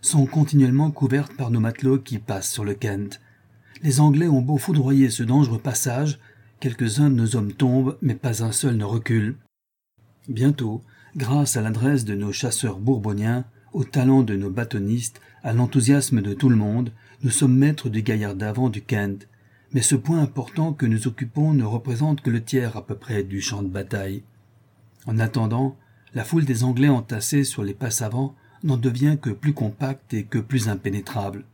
[0.00, 3.20] sont continuellement couvertes par nos matelots qui passent sur le Kent.
[3.82, 6.20] Les Anglais ont beau foudroyer ce dangereux passage,
[6.60, 9.36] quelques-uns de nos hommes tombent, mais pas un seul ne recule.
[10.28, 10.82] Bientôt,
[11.16, 16.32] grâce à l'adresse de nos chasseurs bourboniens, au talent de nos bâtonnistes, à l'enthousiasme de
[16.32, 19.28] tout le monde, nous sommes maîtres du gaillard d'avant du Kent.
[19.72, 23.22] Mais ce point important que nous occupons ne représente que le tiers à peu près
[23.22, 24.22] du champ de bataille.
[25.06, 25.76] En attendant,
[26.14, 30.24] la foule des Anglais entassés sur les passes avant n'en devient que plus compacte et
[30.24, 31.44] que plus impénétrable.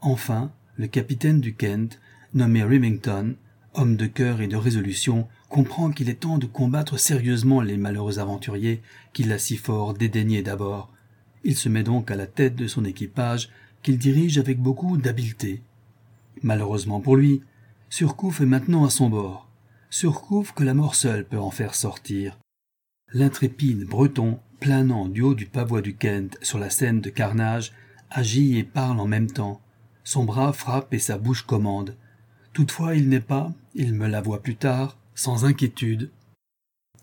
[0.00, 2.00] Enfin, le capitaine du Kent,
[2.34, 3.34] nommé Remington,
[3.74, 8.18] homme de cœur et de résolution, comprend qu'il est temps de combattre sérieusement les malheureux
[8.18, 8.82] aventuriers
[9.12, 10.92] qu'il a si fort dédaignés d'abord.
[11.44, 13.50] Il se met donc à la tête de son équipage,
[13.82, 15.62] qu'il dirige avec beaucoup d'habileté.
[16.42, 17.42] Malheureusement pour lui,
[17.88, 19.48] Surcouf est maintenant à son bord.
[19.90, 22.38] Surcouf que la mort seule peut en faire sortir.
[23.12, 27.72] L'intrépide breton, planant du haut du pavois du Kent sur la scène de carnage,
[28.10, 29.60] agit et parle en même temps.
[30.04, 31.96] Son bras frappe et sa bouche commande.
[32.52, 36.10] Toutefois, il n'est pas, il me l'avoua plus tard, sans inquiétude.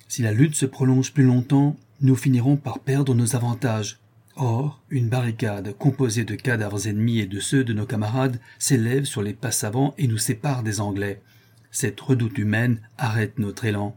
[0.08, 4.00] Si la lutte se prolonge plus longtemps, nous finirons par perdre nos avantages.
[4.36, 9.22] Or, une barricade composée de cadavres ennemis et de ceux de nos camarades s'élève sur
[9.22, 11.22] les passes avant et nous sépare des Anglais.
[11.70, 13.96] Cette redoute humaine arrête notre élan.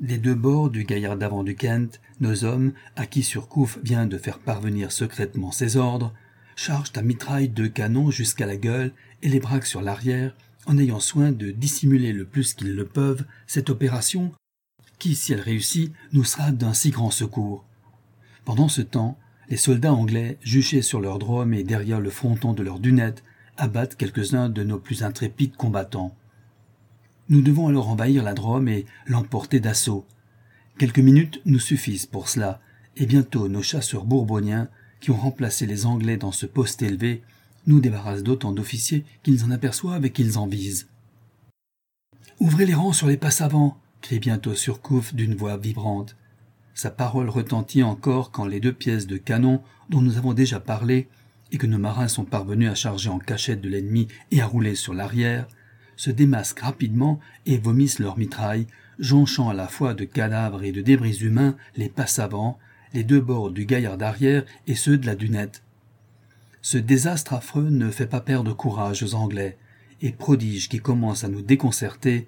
[0.00, 4.18] Des deux bords du gaillard d'avant du Kent, nos hommes, à qui Surcouf vient de
[4.18, 6.12] faire parvenir secrètement ses ordres,
[6.56, 10.34] chargent à mitraille deux canons jusqu'à la gueule et les braquent sur l'arrière,
[10.66, 14.32] en ayant soin de dissimuler le plus qu'ils le peuvent cette opération
[14.98, 17.64] qui, si elle réussit, nous sera d'un si grand secours.
[18.44, 22.62] Pendant ce temps, les soldats anglais, juchés sur leur drôme et derrière le fronton de
[22.62, 23.22] leur dunette,
[23.56, 26.14] abattent quelques-uns de nos plus intrépides combattants.
[27.28, 30.04] Nous devons alors envahir la Drôme et l'emporter d'assaut.
[30.78, 32.60] Quelques minutes nous suffisent pour cela,
[32.96, 34.68] et bientôt nos chasseurs bourboniens,
[35.00, 37.22] qui ont remplacé les Anglais dans ce poste élevé,
[37.66, 40.88] nous débarrassent d'autant d'officiers qu'ils en aperçoivent et qu'ils en visent.
[42.40, 46.16] Ouvrez les rangs sur les passes avant, crie bientôt Surcouf d'une voix vibrante.
[46.80, 51.08] Sa parole retentit encore quand les deux pièces de canon dont nous avons déjà parlé
[51.52, 54.74] et que nos marins sont parvenus à charger en cachette de l'ennemi et à rouler
[54.74, 55.46] sur l'arrière,
[55.96, 58.66] se démasquent rapidement et vomissent leurs mitrailles,
[58.98, 62.58] jonchant à la fois de cadavres et de débris humains les passes avant,
[62.94, 65.62] les deux bords du gaillard d'arrière et ceux de la dunette.
[66.62, 69.58] Ce désastre affreux ne fait pas perdre courage aux Anglais,
[70.00, 72.26] et prodige qui commence à nous déconcerter,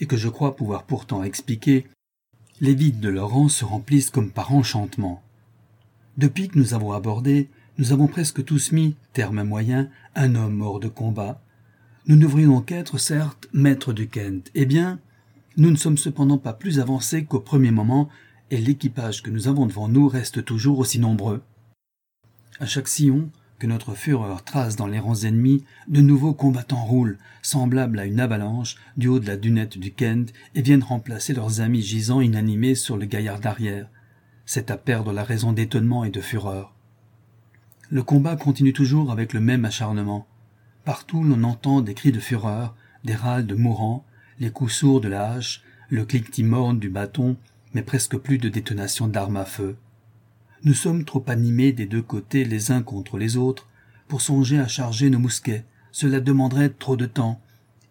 [0.00, 1.86] et que je crois pouvoir pourtant expliquer,
[2.60, 5.22] les vides de leur rang se remplissent comme par enchantement.
[6.16, 10.80] Depuis que nous avons abordé, nous avons presque tous mis, terme moyen, un homme mort
[10.80, 11.42] de combat.
[12.06, 14.50] Nous devrions qu'être, certes, maîtres du Kent.
[14.54, 14.98] Eh bien,
[15.58, 18.08] nous ne sommes cependant pas plus avancés qu'au premier moment,
[18.50, 21.42] et l'équipage que nous avons devant nous reste toujours aussi nombreux.
[22.60, 27.18] À chaque sillon, que notre fureur trace dans les rangs ennemis, de nouveaux combattants roulent,
[27.42, 31.60] semblables à une avalanche, du haut de la dunette du Kent, et viennent remplacer leurs
[31.60, 33.88] amis gisant inanimés sur le gaillard d'arrière.
[34.44, 36.74] C'est à perdre la raison d'étonnement et de fureur.
[37.88, 40.26] Le combat continue toujours avec le même acharnement.
[40.84, 44.04] Partout l'on entend des cris de fureur, des râles de mourants,
[44.38, 47.36] les coups sourds de la hache, le cliquetis morne du bâton,
[47.74, 49.76] mais presque plus de détonation d'armes à feu.
[50.66, 53.68] Nous sommes trop animés des deux côtés les uns contre les autres
[54.08, 55.64] pour songer à charger nos mousquets.
[55.92, 57.40] Cela demanderait trop de temps.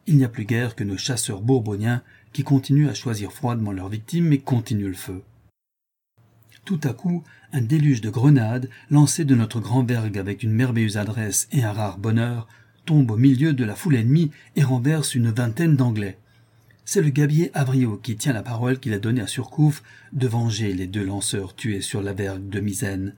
[0.08, 2.02] Il n'y a plus guère que nos chasseurs bourboniens
[2.34, 5.24] qui continuent à choisir froidement leurs victimes et continuent le feu.
[6.66, 10.98] Tout à coup, un déluge de grenades, lancé de notre grand vergue avec une merveilleuse
[10.98, 12.46] adresse et un rare bonheur,
[12.86, 16.18] tombe au milieu de la foule ennemie et renverse une vingtaine d'Anglais
[16.86, 20.74] c'est le gabier Avrio qui tient la parole qu'il a donnée à Surcouf de venger
[20.74, 23.16] les deux lanceurs tués sur la vergue de Misaine.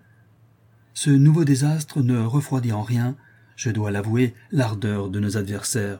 [0.93, 3.15] Ce nouveau désastre ne refroidit en rien,
[3.58, 5.99] je dois l'avouer, l'ardeur de nos adversaires.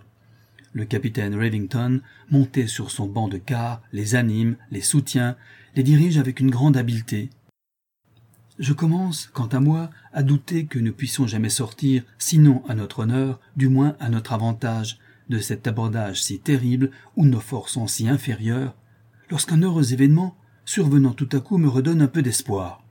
[0.74, 2.02] Le capitaine Ravington,
[2.32, 5.36] monté sur son banc de quart, les anime, les soutient,
[5.76, 7.30] les dirige avec une grande habileté.
[8.60, 13.00] Je commence, quant à moi, à douter que nous puissions jamais sortir, sinon à notre
[13.00, 17.88] honneur, du moins à notre avantage, de cet abordage si terrible où nos forces sont
[17.88, 18.76] si inférieures,
[19.30, 22.84] lorsqu'un heureux événement, survenant tout à coup, me redonne un peu d'espoir.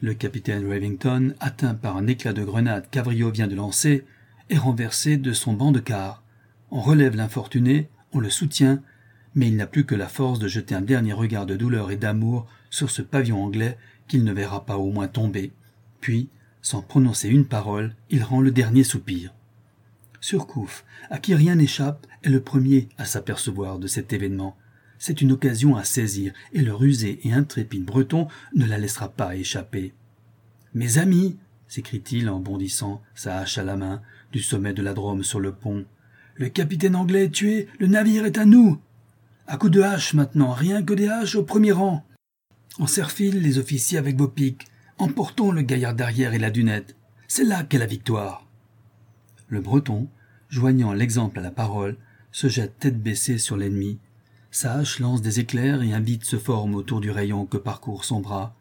[0.00, 4.04] Le capitaine Ravington, atteint par un éclat de grenade qu'Avrio vient de lancer,
[4.50, 6.22] est renversé de son banc de quart.
[6.70, 8.82] On relève l'infortuné, on le soutient,
[9.34, 11.96] mais il n'a plus que la force de jeter un dernier regard de douleur et
[11.96, 15.52] d'amour sur ce pavillon anglais qu'il ne verra pas au moins tomber.
[16.00, 16.28] Puis,
[16.60, 19.32] sans prononcer une parole, il rend le dernier soupir.
[20.22, 24.56] Surcouf, à qui rien n'échappe, est le premier à s'apercevoir de cet événement.
[24.96, 29.34] C'est une occasion à saisir, et le rusé et intrépide breton ne la laissera pas
[29.34, 29.92] échapper.
[30.74, 35.24] Mes amis, s'écrie-t-il en bondissant, sa hache à la main, du sommet de la Drôme
[35.24, 35.84] sur le pont.
[36.36, 38.78] Le capitaine anglais est tué, le navire est à nous.
[39.48, 42.06] À coups de hache maintenant, rien que des haches au premier rang.
[42.78, 44.68] En serfile les officiers avec vos piques.
[44.98, 46.94] Emportons le gaillard derrière et la dunette.
[47.26, 48.46] C'est là qu'est la victoire.
[49.52, 50.08] Le breton,
[50.48, 51.98] joignant l'exemple à la parole,
[52.30, 53.98] se jette tête baissée sur l'ennemi.
[54.50, 58.20] Sa lance des éclairs et un vide se forme autour du rayon que parcourt son
[58.20, 58.56] bras.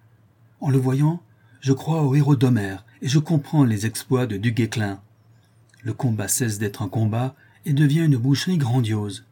[0.59, 1.23] En le voyant,
[1.61, 4.99] je crois au héros d'Homère et je comprends les exploits de Du Guesclin.
[5.81, 9.23] Le combat cesse d'être un combat et devient une boucherie grandiose.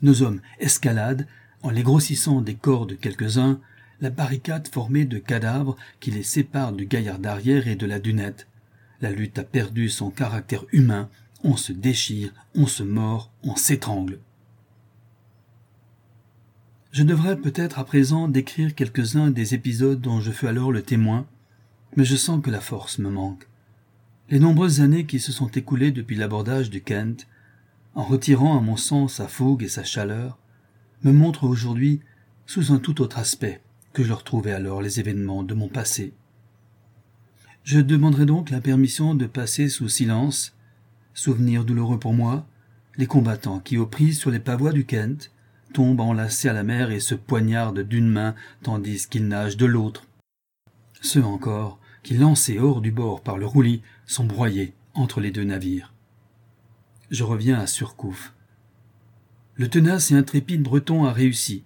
[0.00, 1.26] Nos hommes escaladent,
[1.64, 3.58] en les grossissant des corps de quelques-uns,
[4.00, 8.46] la barricade formée de cadavres qui les séparent du gaillard d'arrière et de la dunette.
[9.04, 11.10] La lutte a perdu son caractère humain,
[11.42, 14.18] on se déchire, on se mord, on s'étrangle.
[16.90, 21.26] Je devrais peut-être à présent décrire quelques-uns des épisodes dont je fus alors le témoin,
[21.96, 23.46] mais je sens que la force me manque.
[24.30, 27.26] Les nombreuses années qui se sont écoulées depuis l'abordage du Kent,
[27.94, 30.38] en retirant à mon sens sa fougue et sa chaleur,
[31.02, 32.00] me montrent aujourd'hui
[32.46, 33.60] sous un tout autre aspect
[33.92, 36.14] que je retrouvais alors les événements de mon passé.
[37.64, 40.54] Je demanderai donc la permission de passer sous silence,
[41.14, 42.46] souvenir douloureux pour moi,
[42.98, 45.32] les combattants qui, aux prises sur les pavois du Kent,
[45.72, 50.06] tombent enlacés à la mer et se poignardent d'une main tandis qu'ils nagent de l'autre.
[51.00, 55.44] Ceux encore qui, lancés hors du bord par le roulis, sont broyés entre les deux
[55.44, 55.94] navires.
[57.10, 58.34] Je reviens à Surcouf.
[59.54, 61.64] Le tenace et intrépide breton a réussi.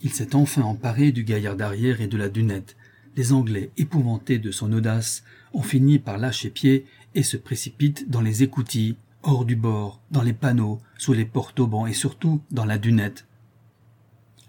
[0.00, 2.76] Il s'est enfin emparé du gaillard d'arrière et de la dunette,
[3.16, 8.20] les Anglais, épouvantés de son audace, ont fini par lâcher pied et se précipitent dans
[8.20, 12.78] les écoutilles, hors du bord, dans les panneaux, sous les porte-aubans et surtout dans la
[12.78, 13.26] dunette.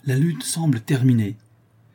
[0.06, 1.38] La lutte semble terminée.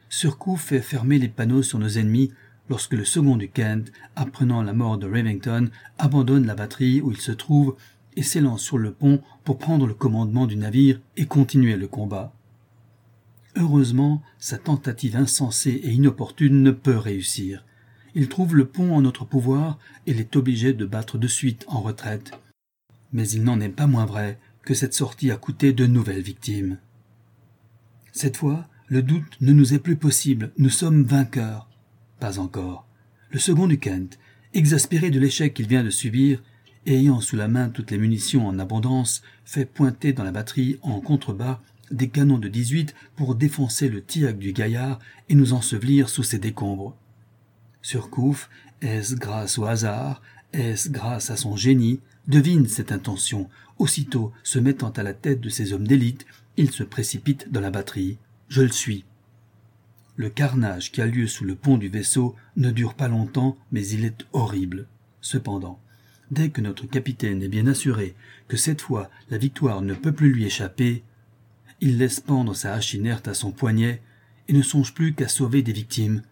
[0.09, 2.31] Surcouf fait fermer les panneaux sur nos ennemis
[2.69, 7.21] lorsque le second du Kent, apprenant la mort de Ravington, abandonne la batterie où il
[7.21, 7.77] se trouve
[8.17, 12.36] et s'élance sur le pont pour prendre le commandement du navire et continuer le combat.
[13.57, 17.65] Heureusement, sa tentative insensée et inopportune ne peut réussir.
[18.15, 21.81] Il trouve le pont en notre pouvoir et est obligé de battre de suite en
[21.81, 22.33] retraite.
[23.13, 26.79] Mais il n'en est pas moins vrai que cette sortie a coûté de nouvelles victimes.
[28.13, 31.69] Cette fois, le doute ne nous est plus possible, nous sommes vainqueurs.
[32.21, 32.87] Pas encore.
[33.31, 34.19] Le second du Kent,
[34.53, 36.43] exaspéré de l'échec qu'il vient de subir,
[36.85, 41.01] ayant sous la main toutes les munitions en abondance, fait pointer dans la batterie en
[41.01, 46.23] contrebas des canons de 18 pour défoncer le tillac du gaillard et nous ensevelir sous
[46.23, 46.97] ses décombres.
[47.83, 48.51] Surcouf,
[48.83, 50.23] est-ce grâce au hasard,
[50.53, 53.49] est-ce grâce à son génie, devine cette intention.
[53.79, 57.71] Aussitôt, se mettant à la tête de ses hommes d'élite, il se précipite dans la
[57.71, 58.19] batterie.
[58.49, 59.05] Je le suis.
[60.17, 63.87] Le carnage qui a lieu sous le pont du vaisseau ne dure pas longtemps, mais
[63.87, 64.87] il est horrible.
[65.21, 65.79] Cependant,
[66.31, 68.15] dès que notre capitaine est bien assuré
[68.49, 71.03] que cette fois la victoire ne peut plus lui échapper,
[71.81, 74.01] il laisse pendre sa hache inerte à son poignet
[74.49, 76.23] et ne songe plus qu'à sauver des victimes.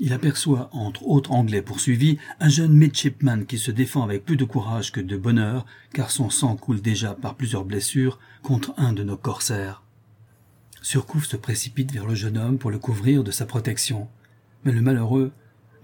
[0.00, 4.44] Il aperçoit, entre autres Anglais poursuivis, un jeune midshipman qui se défend avec plus de
[4.44, 9.04] courage que de bonheur, car son sang coule déjà par plusieurs blessures contre un de
[9.04, 9.82] nos corsaires.
[10.82, 14.08] Surcouf se précipite vers le jeune homme pour le couvrir de sa protection.
[14.64, 15.32] Mais le malheureux,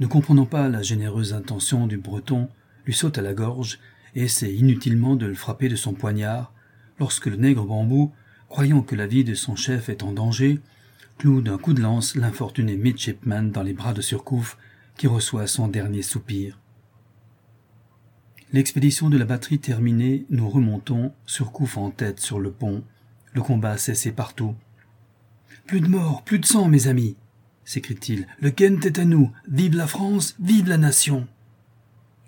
[0.00, 2.48] ne comprenant pas la généreuse intention du breton,
[2.86, 3.78] lui saute à la gorge
[4.14, 6.52] et essaie inutilement de le frapper de son poignard,
[6.98, 8.12] lorsque le nègre bambou,
[8.50, 10.60] croyant que la vie de son chef est en danger,
[11.16, 14.58] cloue d'un coup de lance l'infortuné midshipman dans les bras de Surcouf,
[14.98, 16.58] qui reçoit son dernier soupir.
[18.52, 22.82] L'expédition de la batterie terminée, nous remontons, Surcouf en tête sur le pont.
[23.32, 24.56] Le combat cessé partout.
[25.66, 27.16] Plus de morts, plus de sang, mes amis
[27.70, 28.26] s'écrie-t-il.
[28.40, 29.30] Le Kent est à nous.
[29.48, 31.28] Vive la France, vive la nation.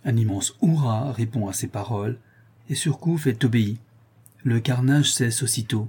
[0.05, 2.19] Un immense hurrah répond à ces paroles,
[2.69, 3.79] et Surcouf est obéi.
[4.45, 5.89] Le carnage cesse aussitôt.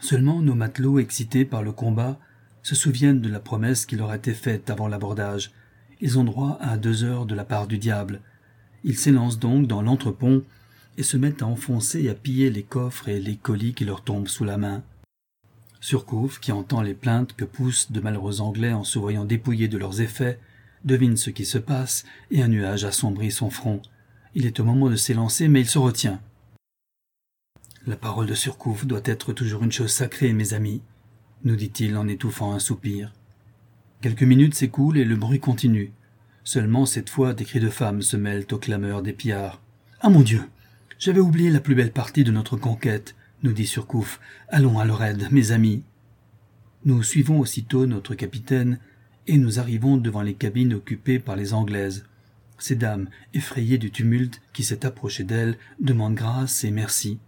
[0.00, 2.18] Seulement nos matelots, excités par le combat,
[2.62, 5.52] se souviennent de la promesse qui leur a été faite avant l'abordage.
[6.00, 8.20] Ils ont droit à deux heures de la part du diable.
[8.84, 10.44] Ils s'élancent donc dans l'entrepont
[10.96, 14.02] et se mettent à enfoncer et à piller les coffres et les colis qui leur
[14.02, 14.82] tombent sous la main.
[15.80, 19.78] Surcouf, qui entend les plaintes que poussent de malheureux Anglais en se voyant dépouillés de
[19.78, 20.38] leurs effets,
[20.84, 23.80] devine ce qui se passe, et un nuage assombrit son front.
[24.34, 26.20] Il est au moment de s'élancer, mais il se retient.
[27.88, 30.82] La parole de Surcouf doit être toujours une chose sacrée, mes amis,
[31.44, 33.14] nous dit-il en étouffant un soupir.
[34.02, 35.92] Quelques minutes s'écoulent et le bruit continue.
[36.44, 39.62] Seulement cette fois des cris de femmes se mêlent aux clameurs des pillards.
[40.02, 40.42] Ah mon Dieu.
[40.98, 44.20] J'avais oublié la plus belle partie de notre conquête, nous dit Surcouf.
[44.50, 45.82] Allons à leur aide, mes amis.
[46.84, 48.80] Nous suivons aussitôt notre capitaine,
[49.26, 52.04] et nous arrivons devant les cabines occupées par les Anglaises.
[52.58, 57.18] Ces dames, effrayées du tumulte qui s'est approché d'elles, demandent grâce et merci.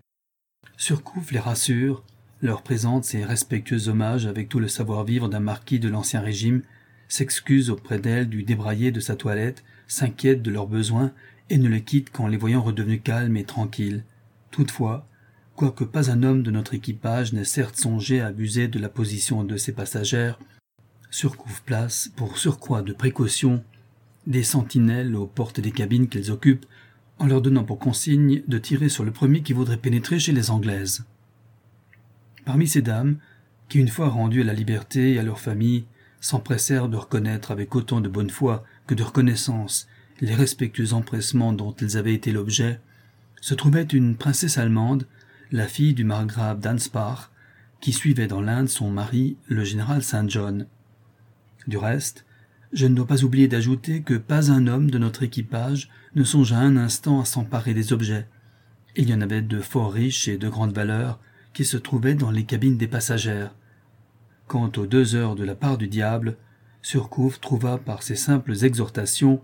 [0.81, 2.03] Surcouf les rassure,
[2.41, 6.63] leur présente ses respectueux hommages avec tout le savoir-vivre d'un marquis de l'Ancien Régime,
[7.07, 11.13] s'excuse auprès d'elles du débraillé de sa toilette, s'inquiète de leurs besoins
[11.51, 14.05] et ne les quitte qu'en les voyant redevenus calmes et tranquilles.
[14.51, 15.07] Toutefois,
[15.55, 19.45] quoique pas un homme de notre équipage n'ait certes songé à abuser de la position
[19.45, 20.39] de ses passagères,
[21.11, 23.63] surcouvre place, pour surcroît de précaution,
[24.27, 26.65] des sentinelles aux portes des cabines qu'elles occupent,
[27.21, 30.51] en leur donnant pour consigne de tirer sur le premier qui voudrait pénétrer chez les
[30.51, 31.05] Anglaises.
[32.45, 33.19] Parmi ces dames,
[33.69, 35.85] qui une fois rendues à la liberté et à leur famille,
[36.21, 39.87] s'empressèrent de reconnaître avec autant de bonne foi que de reconnaissance
[40.21, 42.81] les respectueux empressements dont elles avaient été l'objet,
[43.41, 45.07] se trouvait une princesse allemande,
[45.51, 47.31] la fille du margrave d'Anspach,
[47.81, 50.67] qui suivait dans l'Inde son mari, le général Saint John.
[51.67, 52.27] Du reste,
[52.73, 56.59] je ne dois pas oublier d'ajouter que pas un homme de notre équipage ne songea
[56.59, 58.27] un instant à s'emparer des objets.
[58.97, 61.21] Il y en avait de fort riches et de grande valeur
[61.53, 63.55] qui se trouvaient dans les cabines des passagères.
[64.47, 66.37] Quant aux deux heures de la part du diable,
[66.83, 69.43] Surcouf trouva par ses simples exhortations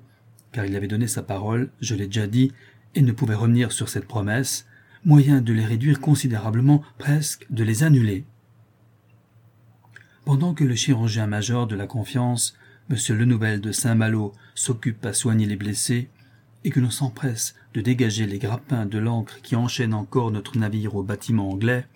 [0.56, 2.50] car il avait donné sa parole, je l'ai déjà dit,
[2.94, 4.66] et ne pouvait revenir sur cette promesse,
[5.04, 8.24] moyen de les réduire considérablement, presque de les annuler.
[10.24, 12.56] Pendant que le chirurgien-major de la confiance,
[12.90, 12.96] M.
[13.16, 16.08] Lenouvel de Saint-Malo, s'occupe à soigner les blessés,
[16.64, 20.96] et que l'on s'empresse de dégager les grappins de l'ancre qui enchaîne encore notre navire
[20.96, 21.86] au bâtiment anglais,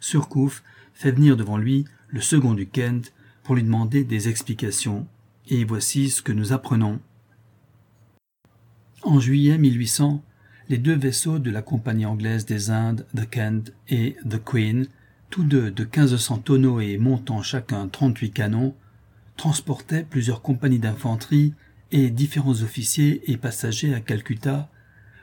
[0.00, 0.62] Surcouf
[0.94, 3.12] fait venir devant lui le second du Kent
[3.42, 5.06] pour lui demander des explications.
[5.48, 7.00] Et voici ce que nous apprenons.
[9.02, 10.22] En juillet 1800,
[10.68, 14.86] les deux vaisseaux de la Compagnie anglaise des Indes, The Kent et The Queen,
[15.30, 18.74] tous deux de 1500 tonneaux et montant chacun 38 canons,
[19.40, 21.54] transportaient plusieurs compagnies d'infanterie
[21.92, 24.68] et différents officiers et passagers à Calcutta,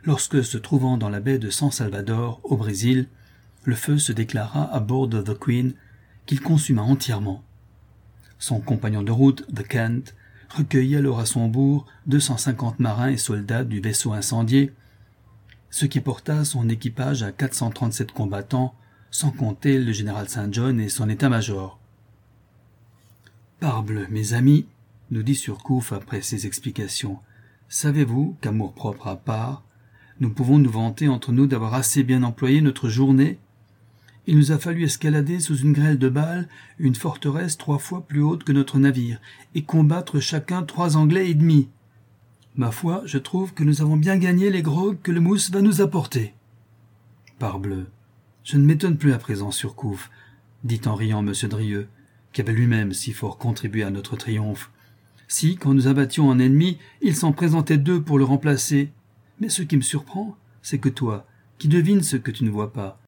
[0.04, 3.10] lorsque, se trouvant dans la baie de San Salvador, au Brésil,
[3.64, 5.74] le feu se déclara à bord de The Queen,
[6.26, 7.44] qu'il consuma entièrement.
[8.40, 10.16] Son compagnon de route, The Kent,
[10.50, 14.74] recueillit alors à son bourg 250 marins et soldats du vaisseau incendié,
[15.70, 18.74] ce qui porta son équipage à 437 combattants,
[19.12, 21.80] sans compter le général Saint John et son état-major.
[23.60, 24.68] Parbleu, mes amis,
[25.10, 27.18] nous dit Surcouf après ces explications,
[27.70, 29.64] savez-vous qu'amour propre à part,
[30.20, 33.40] nous pouvons nous vanter entre nous d'avoir assez bien employé notre journée?
[34.28, 36.48] Il nous a fallu escalader sous une grêle de balles
[36.78, 39.20] une forteresse trois fois plus haute que notre navire,
[39.56, 41.68] et combattre chacun trois Anglais et demi.
[42.56, 45.64] Ma foi, je trouve que nous avons bien gagné les grogues que le mousse va
[45.64, 46.36] nous apporter.
[47.40, 47.88] Parbleu.
[48.44, 50.12] Je ne m'étonne plus à présent, Surcouf,
[50.64, 51.34] dit en riant M.
[51.50, 51.88] Drieux,
[52.38, 54.70] qui avait lui-même si fort contribué à notre triomphe.
[55.28, 58.92] Si, quand nous abattions un ennemi, il s'en présentait deux pour le remplacer.
[59.40, 61.26] Mais ce qui me surprend, c'est que toi,
[61.58, 63.02] qui devines ce que tu ne vois pas,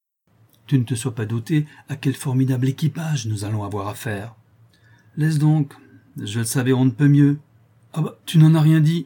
[0.65, 4.34] tu ne te sois pas douté à quel formidable équipage nous allons avoir affaire.
[5.15, 5.75] Laisse donc,
[6.19, 7.38] je le savais on ne peut mieux.
[7.93, 9.05] Ah bah, tu n'en as rien dit.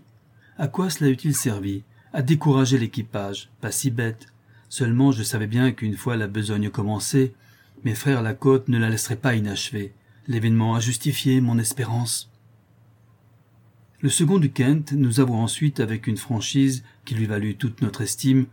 [0.58, 1.84] À quoi cela eût-il servi?
[2.14, 4.28] À décourager l'équipage, pas si bête.
[4.70, 7.34] Seulement je savais bien qu'une fois la besogne commencée,
[7.84, 9.92] mes frères la côte ne la laisseraient pas inachevée.
[10.28, 12.32] L'événement a justifié mon espérance.
[14.00, 18.02] Le second du Kent nous avoua ensuite avec une franchise qui lui valut toute notre
[18.02, 18.46] estime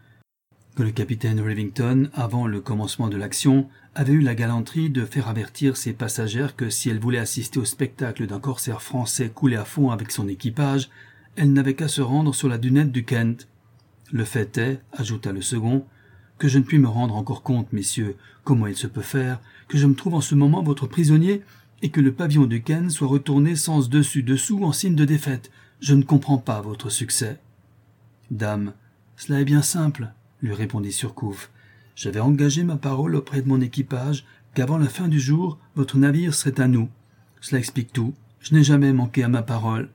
[0.76, 5.28] que le capitaine Rivington, avant le commencement de l'action, avait eu la galanterie de faire
[5.28, 9.64] avertir ses passagères que si elle voulait assister au spectacle d'un corsaire français coulé à
[9.64, 10.88] fond avec son équipage,
[11.36, 13.48] elle n'avait qu'à se rendre sur la dunette du Kent.
[14.12, 15.84] Le fait est, ajouta le second,
[16.38, 19.76] que je ne puis me rendre encore compte, messieurs, comment il se peut faire, que
[19.76, 21.42] je me trouve en ce moment votre prisonnier
[21.82, 25.50] et que le pavillon du Kent soit retourné sens dessus dessous en signe de défaite.
[25.80, 27.40] Je ne comprends pas votre succès.
[28.30, 28.74] Dame,
[29.16, 30.12] cela est bien simple
[30.42, 31.50] lui répondit Surcouf.
[31.94, 34.24] J'avais engagé ma parole auprès de mon équipage
[34.54, 36.88] qu'avant la fin du jour, votre navire serait à nous.
[37.40, 38.14] Cela explique tout.
[38.40, 39.90] Je n'ai jamais manqué à ma parole.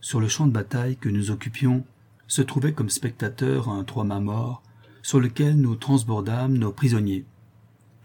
[0.00, 1.84] Sur le champ de bataille que nous occupions,
[2.26, 4.62] se trouvait comme spectateur un trois-mâts mort,
[5.02, 7.24] sur lequel nous transbordâmes nos prisonniers.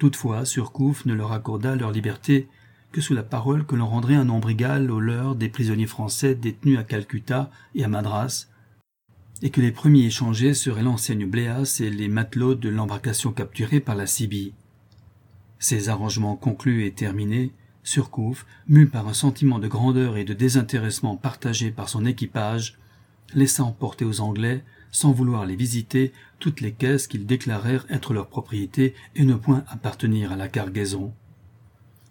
[0.02, 2.47] Toutefois, Surcouf ne leur accorda leur liberté
[2.91, 6.34] que sous la parole que l'on rendrait un nombre égal au leur des prisonniers français
[6.34, 8.47] détenus à Calcutta et à Madras,
[9.43, 13.93] et que les premiers échangés seraient l'enseigne Bléas et les matelots de l'embarcation capturée par
[13.93, 14.56] la Sibie.
[15.60, 17.52] Ces arrangements conclus et terminés,
[17.84, 22.80] Surcouf, mu par un sentiment de grandeur et de désintéressement partagé par son équipage,
[23.36, 28.27] laissa emporter aux Anglais, sans vouloir les visiter, toutes les caisses qu'ils déclarèrent être leur
[28.27, 31.13] propriété et ne point appartenir à la cargaison.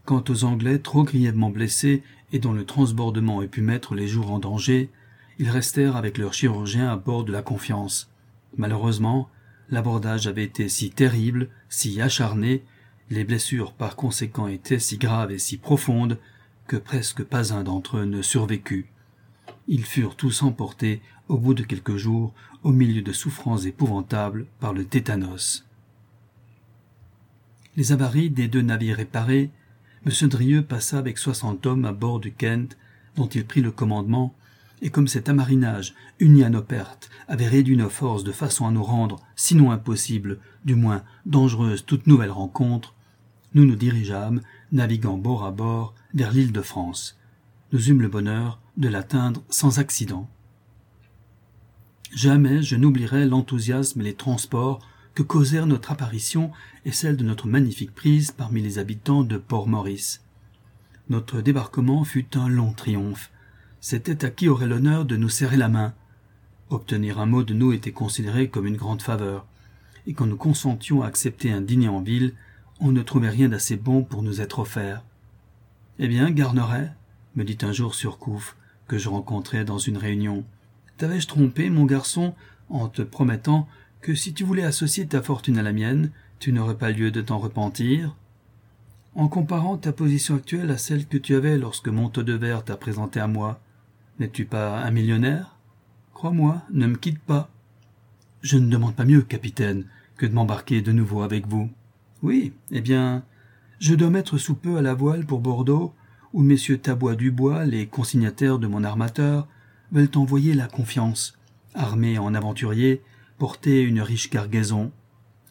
[0.05, 2.03] Quant aux Anglais trop grièvement blessés
[2.33, 4.91] et dont le transbordement ait pu mettre les jours en danger,
[5.39, 8.11] ils restèrent avec leurs chirurgiens à bord de la Confiance.
[8.57, 9.29] Malheureusement,
[9.69, 12.63] l'abordage avait été si terrible, si acharné,
[13.11, 16.19] les blessures par conséquent étaient si graves et si profondes
[16.67, 18.87] que presque pas un d'entre eux ne survécut.
[19.67, 24.73] Ils furent tous emportés, au bout de quelques jours, au milieu de souffrances épouvantables par
[24.73, 25.65] le tétanos.
[27.77, 29.51] Les avaries des deux navires réparés,
[30.05, 30.29] M.
[30.29, 32.77] Drieux passa avec soixante hommes à bord du Kent,
[33.15, 34.35] dont il prit le commandement,
[34.83, 38.73] et comme cet amarinage, uni à nos pertes, avait réduit nos forces de façon à
[38.73, 42.93] nous rendre, sinon impossible, du moins dangereuse toute nouvelle rencontre,
[43.55, 44.41] nous nous dirigeâmes,
[44.73, 47.17] naviguant bord à bord, vers l'île de France.
[47.73, 50.29] Nous eûmes le bonheur de l'atteindre sans accident.
[52.13, 54.81] Jamais je n'oublierai l'enthousiasme et les transports
[55.15, 56.51] que causèrent notre apparition
[56.85, 60.23] et celle de notre magnifique prise parmi les habitants de Port-Maurice.
[61.09, 63.31] Notre débarquement fut un long triomphe.
[63.81, 65.95] C'était à qui aurait l'honneur de nous serrer la main.
[66.69, 69.47] Obtenir un mot de nous était considéré comme une grande faveur,
[70.07, 72.35] et quand nous consentions à accepter un dîner en ville,
[72.81, 75.05] on ne trouvait rien d'assez bon pour nous être offert.
[75.99, 76.93] Eh bien, Garneret,
[77.37, 78.57] me dit un jour Surcouf,
[78.89, 80.45] que je rencontrai dans une réunion,
[81.01, 82.35] t'avais-je trompé, mon garçon,
[82.69, 83.67] en te promettant
[84.03, 87.23] que si tu voulais associer ta fortune à la mienne, tu n'aurais pas lieu de
[87.23, 88.15] t'en repentir?
[89.15, 93.27] En comparant ta position actuelle à celle que tu avais lorsque Montaudever t'a présenté à
[93.27, 93.63] moi,
[94.19, 95.57] n'es-tu pas un millionnaire?
[96.13, 97.49] Crois-moi, ne me quitte pas.
[98.43, 99.87] Je ne demande pas mieux, capitaine,
[100.19, 101.71] que de m'embarquer de nouveau avec vous.
[102.23, 103.25] Oui, eh bien,
[103.79, 105.95] je dois mettre sous peu à la voile pour Bordeaux,
[106.35, 109.49] où messieurs Tabois Dubois, les consignataires de mon armateur,
[109.93, 111.39] veulent envoyer la confiance,
[111.75, 113.03] armés en aventuriers,
[113.39, 114.93] porter une riche cargaison.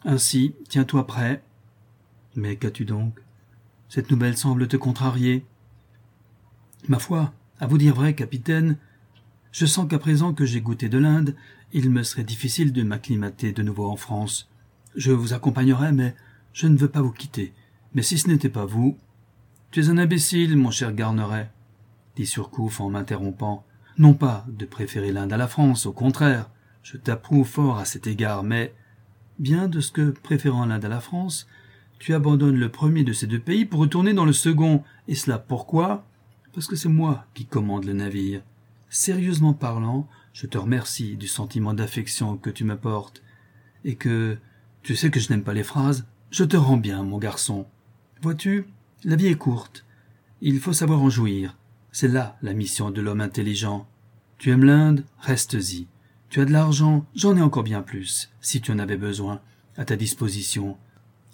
[0.04, 1.42] Ainsi, tiens-toi prêt.
[2.36, 3.18] Mais qu'as-tu donc?
[3.88, 5.44] Cette nouvelle semble te contrarier.
[6.88, 8.76] Ma foi, à vous dire vrai, capitaine,
[9.52, 11.34] je sens qu'à présent que j'ai goûté de l'Inde,
[11.72, 14.48] il me serait difficile de m'acclimater de nouveau en France.
[14.94, 16.14] Je vous accompagnerai, mais
[16.52, 17.52] je ne veux pas vous quitter.
[17.94, 18.96] Mais si ce n'était pas vous.
[19.70, 21.50] Tu es un imbécile, mon cher Garneret,
[22.16, 23.64] dit Surcouf en m'interrompant.
[24.00, 26.48] Non pas de préférer l'Inde à la France, au contraire.
[26.82, 28.72] Je t'approuve fort à cet égard, mais
[29.38, 31.46] bien de ce que, préférant l'Inde à la France,
[31.98, 34.82] tu abandonnes le premier de ces deux pays pour retourner dans le second.
[35.06, 36.06] Et cela pourquoi?
[36.54, 38.40] Parce que c'est moi qui commande le navire.
[38.88, 43.22] Sérieusement parlant, je te remercie du sentiment d'affection que tu m'apportes,
[43.84, 44.38] et que
[44.82, 47.66] tu sais que je n'aime pas les phrases, je te rends bien, mon garçon.
[48.22, 48.64] Vois-tu,
[49.04, 49.84] la vie est courte.
[50.40, 51.58] Il faut savoir en jouir.
[51.92, 53.86] C'est là la mission de l'homme intelligent.
[54.40, 55.86] Tu aimes l'Inde, reste-y.
[56.30, 59.42] Tu as de l'argent, j'en ai encore bien plus, si tu en avais besoin,
[59.76, 60.78] à ta disposition.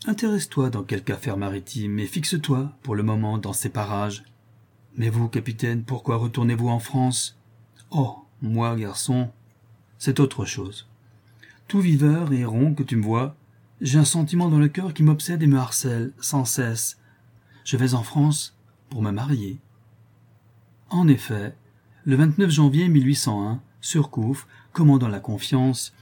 [0.06, 4.24] Intéresse-toi dans quelque affaire maritime et fixe-toi, pour le moment, dans ces parages.
[4.96, 7.38] Mais vous, capitaine, pourquoi retournez-vous en France?
[7.92, 9.30] Oh, moi, garçon,
[9.98, 10.88] c'est autre chose.
[11.68, 13.36] Tout viveur et rond que tu me vois,
[13.80, 16.98] j'ai un sentiment dans le cœur qui m'obsède et me harcèle sans cesse.
[17.62, 18.56] Je vais en France
[18.90, 19.60] pour me marier.
[20.90, 21.54] En effet,
[22.06, 25.92] le 29 janvier 1801, Surcouf, commandant la Confiance,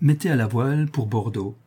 [0.00, 1.58] mettait à la voile pour Bordeaux.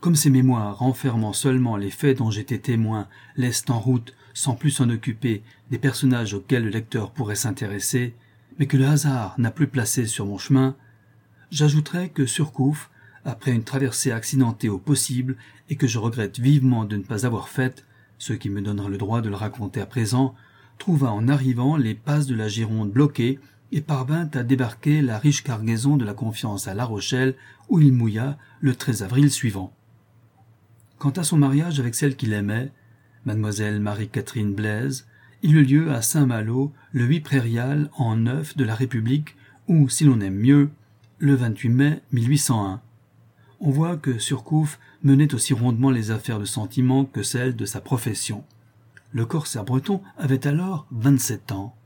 [0.00, 4.72] Comme ses mémoires renfermant seulement les faits dont j'étais témoin laissent en route, sans plus
[4.72, 8.12] s'en occuper, des personnages auxquels le lecteur pourrait s'intéresser,
[8.58, 10.74] mais que le hasard n'a plus placé sur mon chemin,
[11.52, 12.90] j'ajouterai que Surcouf
[13.24, 15.36] après une traversée accidentée au possible
[15.68, 17.86] et que je regrette vivement de ne pas avoir faite,
[18.18, 20.34] ce qui me donnera le droit de le raconter à présent,
[20.80, 23.38] trouva en arrivant les passes de la Gironde bloquées
[23.70, 27.36] et parvint à débarquer la riche cargaison de la Confiance à La Rochelle,
[27.68, 29.72] où il mouilla le 13 avril suivant.
[30.98, 32.72] Quant à son mariage avec celle qu'il aimait,
[33.24, 35.06] mademoiselle Marie-Catherine Blaise,
[35.42, 39.36] il eut lieu à Saint-Malo le 8 prairial en neuf de la République,
[39.68, 40.70] ou, si l'on aime mieux,
[41.20, 42.80] le 28 mai 1801
[43.60, 47.80] on voit que Surcouf menait aussi rondement les affaires de sentiment que celles de sa
[47.80, 48.42] profession.
[49.12, 51.76] Le corsaire breton avait alors vingt-sept ans.